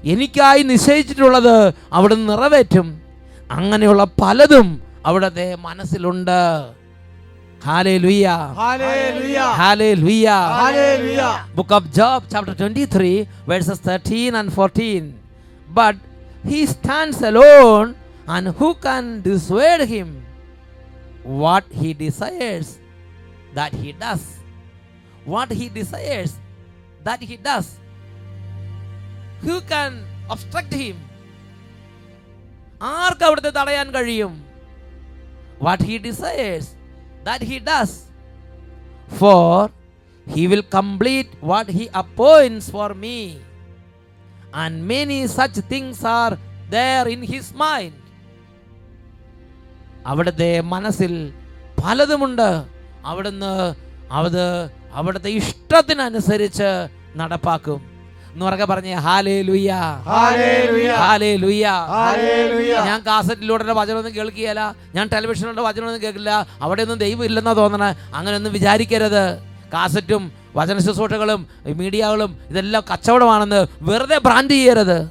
എനിക്കായി 0.04 0.62
നിശ്ചയിച്ചിട്ടുള്ളത് 0.62 1.72
അവിടുന്ന് 1.92 2.32
നിറവേറ്റും. 2.32 3.00
അങ്ങനെയുള്ള 3.50 4.04
പലതും 4.04 4.82
അവിടുത്തെ 5.06 5.54
മനസ്സിലുണ്ട്. 5.54 6.78
Book 11.54 11.74
of 11.74 11.92
Job 11.94 12.30
chapter 12.30 12.54
twenty 12.54 12.84
three 12.96 13.24
book 13.24 13.46
of 13.52 13.52
Job, 13.52 13.52
chapter 13.52 13.52
23, 13.52 13.52
verses 13.52 13.78
13 13.88 14.34
and 14.34 14.48
14. 14.56 15.14
But 15.76 15.96
he 16.50 16.60
stands 16.66 17.18
alone, 19.92 20.17
What 21.43 21.65
he 21.71 21.93
desires, 21.93 22.79
that 23.53 23.73
he 23.73 23.91
does. 23.93 24.23
What 25.25 25.51
he 25.51 25.69
desires, 25.69 26.33
that 27.03 27.21
he 27.21 27.37
does. 27.37 27.67
Who 29.41 29.61
can 29.73 29.91
obstruct 30.29 30.73
him? 30.83 30.97
ആർക്ക് 32.95 33.23
അവിടുത്തെ 33.25 33.51
തടയാൻ 33.57 33.87
കഴിയും 33.95 34.33
what 35.65 35.83
he 35.89 35.97
desires 36.07 36.71
that 37.27 37.45
he 37.51 37.57
does 37.69 37.95
for 39.19 39.55
he 40.27 40.47
will 40.47 40.63
complete 40.63 41.31
what 41.41 41.69
he 41.69 41.89
appoints 41.93 42.69
for 42.69 42.93
me. 42.93 43.41
And 44.53 44.85
many 44.87 45.27
such 45.27 45.55
things 45.71 46.03
are 46.03 46.37
there 46.69 47.07
in 47.07 47.21
his 47.23 47.53
mind. 47.53 47.93
അവിടുത്തെ 50.06 50.60
മനസ്സിൽ 50.60 51.32
പലതുമുണ്ട്. 51.84 52.62
അവിടുന്ന് 53.04 53.74
അത് 54.12 54.70
അവിടുത്തെ 54.92 55.30
ഇഷ്ടത്തിനനുസരിച്ച് 55.30 56.88
നടപ്പാക്കും. 57.16 57.98
എന്നുറക്കെ 58.32 58.64
പറഞ്ഞ 58.64 58.94
ഹാലേ 58.94 59.42
ലുയ്യ. 59.42 59.72
ഹാലേ 59.72 61.36
ലുയ്യ. 61.36 61.68
ഞാൻ 62.86 63.00
കാസറ്റിലൂടെ 63.00 63.72
വചനമൊന്നും 63.72 64.14
കേൾക്കുകയല്ല. 64.14 64.74
ഞാൻ 64.94 65.08
ടെലിവിഷനിലൂടെ 65.08 65.62
വചനമൊന്നും 65.62 66.02
കേൾക്കില്ല. 66.02 66.46
അവിടെയൊന്നും 66.62 66.98
ദൈവം 66.98 67.24
ഇല്ലെന്നാ 67.24 67.52
തോന്നണേ. 67.52 68.14
അങ്ങനെയൊന്നും 68.14 68.52
വിചാരിക്കരുത്. 68.52 69.38
കാസറ്റും 69.72 70.32
വചന 70.56 70.78
ശുശ്രൂഷകളും 70.78 71.46
മീഡിയകളും 71.66 72.38
ഇതെല്ലാം 72.48 72.82
കച്ചവടമാണെന്ന് 72.92 73.66
വെറുതെ 73.80 74.18
ബ്രാൻഡ് 74.18 74.50
ചെയ്യരുത്. 74.50 75.10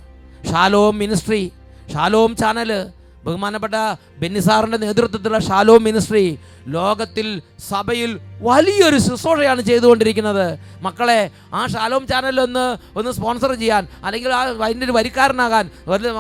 ഷാലോം 0.51 0.97
മിനിസ്ട്രി 0.97 1.51
ഷാലോം 1.93 2.35
ചാനൽ 2.35 2.87
ബഹുമാനപ്പെട്ട 3.27 3.75
ബെന്നിസാറിന്റെ 4.21 4.79
നേതൃത്വത്തിലുള്ള 4.85 5.41
ഷാലോ 5.47 5.75
മിനിസ്ട്രി 5.87 6.25
ലോകത്തിൽ 6.67 7.41
സഭയിൽ 7.69 8.19
വലിയൊരു 8.41 8.97
ശുശ്രൂഷയാണ് 8.97 9.61
ചെയ്തുകൊണ്ടിരിക്കുന്നത്. 9.61 10.59
മക്കളെ 10.81 11.29
ആ 11.53 11.67
ഷാലോം 11.67 12.07
ചാനലൊന്ന് 12.07 12.77
ഒന്ന് 12.97 13.11
സ്പോൺസർ 13.11 13.53
ചെയ്യാൻ 13.53 13.87
അല്ലെങ്കിൽ 14.03 14.33
ആ 14.33 14.41
അതിന്റെ 14.65 14.85
ഒരു 14.85 14.91
വരിക്കാരനാകാൻ 14.91 15.71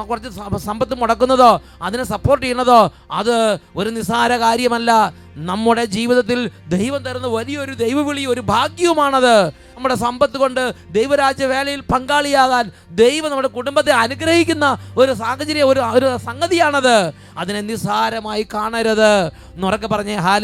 കുറച്ച് 0.09 0.29
സമ്പത്ത് 0.65 0.95
മുടക്കുന്നതോ 1.01 1.61
അതിനെ 1.81 2.03
സപ്പോർട്ട് 2.03 2.45
ചെയ്യുന്നതോ 2.45 2.91
അത് 3.11 3.57
ഒരു 3.75 3.89
നിസ്സാര 3.89 4.37
കാര്യമല്ല. 4.37 5.13
നമ്മുടെ 5.35 5.85
ജീവിതത്തിൽ 5.85 6.51
ദൈവം 6.67 7.03
തരുന്ന 7.03 7.27
വലിയൊരു 7.27 7.73
ദൈവവിളി 7.73 8.25
ഒരു 8.25 8.41
ഭാഗ്യവുമാണത്. 8.41 9.47
നമ്മുടെ 9.47 9.95
സമ്പത്ത് 9.95 10.37
കൊണ്ട് 10.37 10.75
ദൈവരാജ്യ 10.91 11.45
വേലയിൽ 11.45 11.81
പങ്കാളിയാകാൻ 11.81 12.71
ദൈവം 12.91 13.29
നമ്മുടെ 13.29 13.47
കുടുംബത്തെ 13.47 13.91
അനുഗ്രഹിക്കുന്ന 13.91 14.77
ഒരു 14.97 15.13
സാഹചര്യം 15.13 15.69
ഒരു 15.69 15.79
ഒരു 15.79 16.17
സംഗതിയാണത്. 16.17 17.13
അതിനെ 17.37 17.61
നിസ്സാരമായി 17.61 18.47
കാണരുത്. 18.53 19.27
എന്നുറക്കെ 19.27 19.87
പറഞ്ഞേ 19.87 20.15
ഹല്ലേലൂയ 20.15 20.36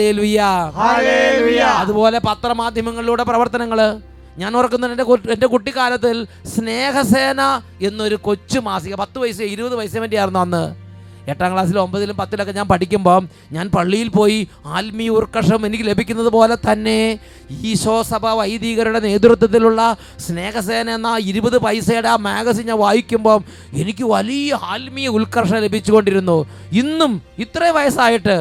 അതുപോലെ 1.74 2.20
പത്രമാധ്യമങ്ങളിലൂടെ 2.20 3.24
പ്രവർത്തനങ്ങൾ 3.24 3.80
ഞാൻ 4.38 4.58
ഓർക്കുന്നുണ്ട് 4.58 4.94
എന്റെ 4.96 5.32
എന്റെ 5.32 5.48
കുട്ടിക്കാലത്തിൽ 5.48 6.16
സ്നേഹസേന 6.56 7.42
എന്നൊരു 7.82 8.16
കൊച്ചു 8.24 8.60
മാസിക 8.60 8.96
പത്ത് 8.96 9.20
പൈസ 9.20 9.42
ഇരുപത് 9.42 9.76
പൈസ 9.76 9.98
വേണ്ടിയായിരുന്നു 9.98 10.40
അന്ന്. 10.40 10.64
എട്ടാം 11.28 11.54
ക്ലാസ്സിൽ 11.54 11.80
ഒമ്പതിലും 11.80 12.16
പത്തിലൊക്കെ 12.18 12.52
ഞാൻ 12.52 12.68
പഠിക്കുമ്പോൾ 12.68 13.20
ഞാൻ 13.52 13.70
പള്ളിയിൽ 13.70 14.10
പോയി 14.10 14.40
ആത്മീയ 14.66 15.10
ഉർക്കഷം 15.10 15.66
എനിക്ക് 15.66 15.84
ലഭിക്കുന്നത് 15.84 16.28
പോലെ 16.28 16.56
തന്നെ 16.56 16.98
ഈശോസഭ 17.64 18.26
വൈദികരുടെ 18.28 19.00
നേതൃത്വത്തിലുള്ള 19.00 19.82
സ്നേഹസേന 20.20 20.90
എന്ന 20.90 21.18
ഇരുപത് 21.26 21.58
പൈസയുടെ 21.58 22.08
ആ 22.08 22.16
മാഗസിൻ 22.16 22.66
ഞാൻ 22.66 22.78
വായിക്കുമ്പോൾ 22.78 23.38
എനിക്ക് 23.74 24.04
വലിയ 24.04 24.60
ആത്മീയ 24.64 25.08
ഉത്കർഷം 25.10 25.56
ലഭിച്ചുകൊണ്ടിരുന്നു. 25.58 26.38
ഇന്നും 26.74 27.14
ഇത്രയും 27.40 27.76
വയസ്സായിട്ട് 27.76 28.36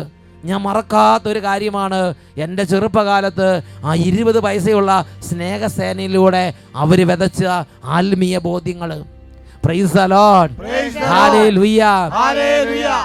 ഞാൻ 0.45 0.61
മറക്കാത്തൊരു 0.61 1.39
കാര്യമാണ് 1.39 2.15
എന്റെ 2.39 2.65
ചെറുപ്പകാലത്ത് 2.65 3.49
ആ 3.85 3.95
ഇരുപത് 3.95 4.41
പൈസയുള്ള 4.41 4.93
സ്നേഹസേനയിലൂടെ 5.29 6.45
അവർ 6.77 7.07
വിതച്ച 7.07 7.43
ആത്മീയ 7.85 8.39
ബോധ്യങ്ങൾ. 8.39 8.91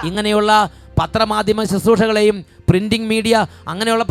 ഇങ്ങനെയുള്ള 0.03 0.51
പത്രമാധ്യമ 0.99 1.63
ശുശ്രൂഷകളെയും 1.63 2.37
പ്രിന്റിംഗ് 2.69 3.09
മീഡിയ 3.09 3.45
അങ്ങനെയുള്ള 3.67 4.03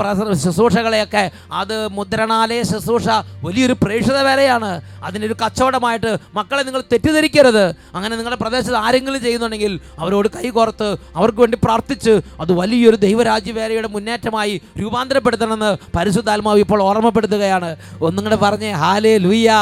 ശുശ്രൂഷകളെയൊക്കെ 0.45 1.31
അത് 1.53 1.89
മുദ്രണാലയ 1.89 2.63
ശുശ്രൂഷ 2.63 3.09
വലിയൊരു 3.43 3.77
പ്രേക്ഷിത 3.83 4.19
വേലയാണ്. 4.29 4.81
അതിനൊരു 5.05 5.37
കച്ചവടമായിട്ട് 5.45 6.17
മക്കളെ 6.35 6.63
നിങ്ങൾ 6.63 6.83
തെറ്റിദ്ധരിക്കരുത്. 6.93 7.65
അങ്ങനെ 7.95 8.17
നിങ്ങളുടെ 8.17 8.41
പ്രദേശത്ത് 8.43 8.77
ആരെങ്കിലും 8.77 9.21
ചെയ്യുന്നുണ്ടെങ്കിൽ 9.23 9.81
അവരോട് 9.99 10.29
കൈകോർത്ത് 10.29 10.97
അവർക്ക് 11.17 11.39
വേണ്ടി 11.39 11.59
പ്രാർത്ഥിച്ച് 11.65 12.21
അത് 12.41 12.53
വലിയൊരു 12.53 12.97
ദൈവരാജ്യ 12.97 13.53
വേലയുടെ 13.53 13.89
മുന്നേറ്റമായി 13.89 14.61
രൂപാന്തരപ്പെടുത്തണമെന്ന് 14.81 15.71
പരിശുദ്ധാത്മാവ് 15.97 16.59
ഇപ്പോൾ 16.59 16.83
ഓർമ്മപ്പെടുത്തുകയാണ്. 16.83 17.77
ഒന്നുകൂടെ 18.01 18.37
പറഞ്ഞേ 18.37 18.73
ഹാലേ 18.73 19.19
ലുയ്യ. 19.19 19.53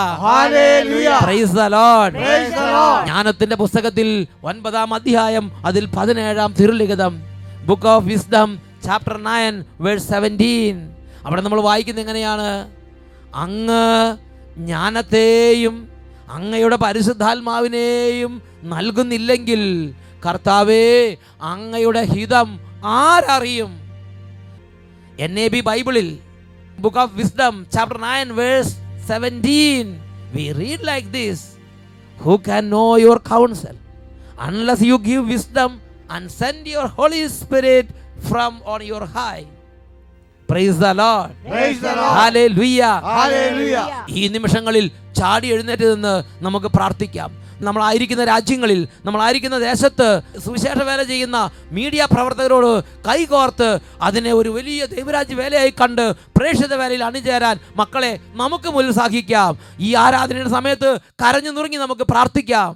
ജ്ഞാനത്തിന്റെ 3.05 3.57
പുസ്തകത്തിൽ 3.57 4.27
ഒൻപതാം 4.45 4.95
അധ്യായം 4.95 5.53
അതിൽ 5.67 5.87
പതിനേഴാം 5.87 6.55
തിരുലിഖിതം. 6.61 7.23
Book 7.67 7.89
of 7.89 8.05
Wisdom 8.05 8.59
chapter 8.87 9.17
nine 9.31 9.55
verse 9.85 10.09
seventeen 10.13 10.77
അവിടെ 11.27 11.43
നമ്മൾ 11.47 11.61
വായിക്കുന്നത് 11.69 12.03
എങ്ങനെയാണ്? 12.05 12.49
അങ്ങ് 13.45 13.83
ജ്ഞാനത്തെയും 14.67 15.77
അങ്ങയുടെ 16.37 16.77
പരിശുദ്ധാത്മാവിനെയും 16.85 18.33
നൽകുന്നില്ലെങ്കിൽ 18.73 19.63
കർത്താവേ 20.27 20.85
അങ്ങയുടെ 21.53 22.03
ഹിതം 22.13 22.49
ആരറിയും? 23.01 23.73
എൻ 25.25 25.33
എ 25.45 25.47
ബി 25.55 25.61
ബൈബിളിൽ 25.71 26.09
book 26.85 27.01
of 27.05 27.15
Wisdom 27.21 27.55
chapter 27.75 27.99
nine 28.09 28.29
verse 28.41 28.73
seventeen 29.11 29.87
we 30.37 30.45
read 30.61 30.87
like 30.91 31.09
this 31.19 31.45
who 32.19 32.35
can 32.49 32.65
know 32.79 32.87
your 33.07 33.21
counsel 33.33 33.77
unless 34.47 34.81
you 34.91 34.97
give 35.09 35.25
wisdom 35.33 35.73
and 36.15 36.27
send 36.31 36.63
your 36.67 36.87
Holy 36.97 37.23
Spirit 37.37 37.87
from 38.25 38.63
on 38.65 38.81
your 38.83 39.05
high. 39.09 39.45
Praise 40.49 40.79
the 40.79 40.93
Lord. 40.95 41.31
Praise 41.45 41.81
the 41.81 41.93
Lord. 41.93 42.13
Hallelujah. 42.19 42.95
Hallelujah 43.11 43.77
ഈ 44.11 44.23
നിമിഷങ്ങളിൽ 44.29 44.87
ചാടി 45.19 45.49
എഴുന്നേറ്റ് 45.49 45.87
നിന്ന് 45.95 46.15
നമുക്ക് 46.43 46.69
പ്രാർത്ഥിക്കാം 46.69 47.31
നമ്മളായിരിക്കുന്ന 47.61 48.23
രാജ്യങ്ങളിൽ 48.25 48.81
നമ്മളായിരിക്കുന്ന 49.05 49.57
ദേശത്ത് 49.59 50.09
സുവിശേഷ 50.45 50.79
വേല 50.83 51.03
ചെയ്യുന്ന 51.03 51.39
മീഡിയ 51.73 52.03
പ്രവർത്തകരോട് 52.05 52.71
കൈകോർത്ത് 53.09 53.69
അതിനെ 54.03 54.33
ഒരു 54.33 54.51
വലിയ 54.51 54.87
ദൈവരാജ്യ 54.87 55.35
വേലയായി 55.35 55.73
കണ്ട് 55.81 56.05
പ്രേക്ഷിത 56.39 56.75
വേലയിൽ 56.75 57.05
അണിചേരാൻ 57.05 57.57
മക്കളെ 57.77 58.13
നമുക്ക് 58.35 58.71
ഉത്സാഹിക്കാം 58.81 59.53
ഈ 59.81 59.91
ആരാധനയുടെ 60.05 60.53
സമയത്ത് 60.59 60.91
കരഞ്ഞു 61.23 61.51
നുറുങ്ങി 61.51 61.77
നമുക്ക് 61.77 62.07
പ്രാർത്ഥിക്കാം 62.07 62.73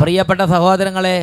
പ്രിയപ്പെട്ട 0.00 0.42
സഹോദരങ്ങളെ 0.46 1.18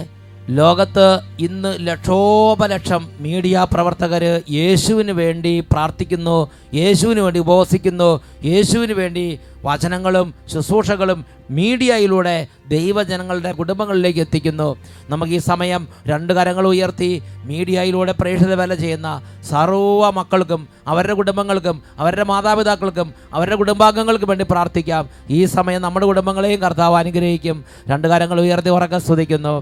ലോകത്ത് 0.52 1.08
ഇന്ന് 1.40 1.72
ലക്ഷോപലക്ഷം 1.80 3.02
മീഡിയ 3.20 3.66
പ്രവർത്തകർ 3.72 4.24
യേശുവിന് 4.52 5.14
വേണ്ടി 5.14 5.54
പ്രാർത്ഥിക്കുന്നു 5.72 6.38
യേശുവിന് 6.76 7.22
വേണ്ടി 7.22 7.40
ഉപവസിക്കുന്നു 7.40 8.10
യേശുവിന് 8.46 8.94
വേണ്ടി 8.94 9.26
വചനങ്ങളും 9.68 10.28
ശുശ്രൂഷകളും 10.54 11.20
മീഡിയയിലൂടെ 11.58 12.36
ദൈവജനങ്ങളുടെ 12.68 13.52
കുടുംബങ്ങളിലേക്ക് 13.60 14.22
എത്തിക്കുന്നു. 14.26 14.70
നമുക്ക് 15.10 15.34
ഈ 15.34 15.42
സമയം 15.52 15.82
രണ്ട് 16.08 16.32
കരങ്ങൾ 16.38 16.66
ഉയർത്തി 16.68 17.12
മീഡിയയിലൂടെ 17.50 18.14
പ്രേക്ഷിത 18.20 18.54
വേല 18.60 18.74
ചെയ്യുന്ന 18.84 19.10
സർവ 19.50 20.10
മക്കൾക്കും 20.18 20.62
അവരുടെ 20.88 21.16
കുടുംബങ്ങൾക്കും 21.20 21.76
അവരുടെ 22.00 22.24
മാതാപിതാക്കൾക്കും 22.32 23.08
അവരുടെ 23.34 23.58
കുടുംബാംഗങ്ങൾക്കും 23.62 24.30
വേണ്ടി 24.30 24.46
പ്രാർത്ഥിക്കാം. 24.52 25.04
ഈ 25.38 25.40
സമയം 25.58 25.82
നമ്മുടെ 25.86 26.06
കുടുംബങ്ങളെയും 26.06 26.60
കർത്താവ് 26.66 26.98
അനുഗ്രഹിക്കും. 27.02 27.58
രണ്ട് 27.92 28.08
കരങ്ങൾ 28.14 28.40
ഉയർത്തി 28.42 28.72
ഉറക്കം 28.78 29.02
സ്തുതിക്കുന്നു. 29.02 29.54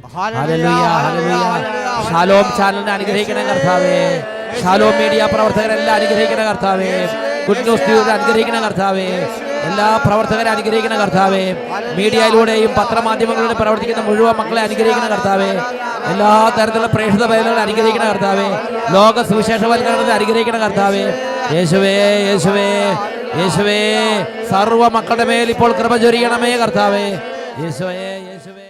ഷാലോം 2.09 2.45
ചാനലിനെ 2.57 2.91
അനുഗ്രഹിക്കണേ 2.97 3.43
കർത്താവേ. 3.51 3.97
ഷാലോം 4.61 4.93
മീഡിയ 5.01 5.23
പ്രവർത്തകരെല്ലാം 5.33 5.95
അനുഗ്രഹിക്കണ 5.99 6.41
കർത്താവേ. 6.49 6.91
ഗുഡ് 7.47 7.63
ന്യൂസ് 7.65 8.09
അനുഗ്രഹിക്കണ 8.15 8.57
കർത്താവേ. 8.65 9.09
എല്ലാ 9.69 10.01
പ്രവർത്തകരെ 10.05 10.49
അനുഗ്രഹിക്കുന്ന 10.49 10.97
കർത്താവേ. 10.97 11.43
മീഡിയയിലൂടെയും 11.95 12.71
പത്രമാധ്യമങ്ങളിലൂടെ 12.77 13.53
പ്രവർത്തിക്കുന്ന 13.53 14.03
മുഴുവൻ 14.03 14.33
മക്കളെ 14.33 14.61
അനുഗ്രഹിക്കുന്ന 14.61 15.09
കർത്താവേ. 15.09 15.49
എല്ലാ 16.11 16.31
തരത്തിലുള്ള 16.49 16.87
പ്രേക്ഷിത 16.87 17.25
ഭയങ്ങളെ 17.25 17.61
അനുഗ്രഹിക്കുന്ന 17.61 18.07
കർത്താവേ. 18.09 18.47
ലോക 18.95 19.21
സുവിശേഷവൽക്കരണത്തെ 19.29 20.13
അനുഗ്രഹിക്കുന്ന 20.13 20.59
കർത്താവേ. 20.67 21.03
യേശുവേ 21.55 21.95
യേശുവേ 22.29 22.69
യേശുവേ. 23.41 23.79
സർവ 24.51 24.87
മക്കളുടെ 24.87 25.23
മേൽ 25.23 25.49
ഇപ്പോൾ 25.49 25.71
കൃപ 25.71 25.97
ചൊരിയണമേ 25.97 26.51
കർത്താവേ. 26.57 27.05
യേശുവേ 27.63 27.99
യേശുവേ. 28.29 28.64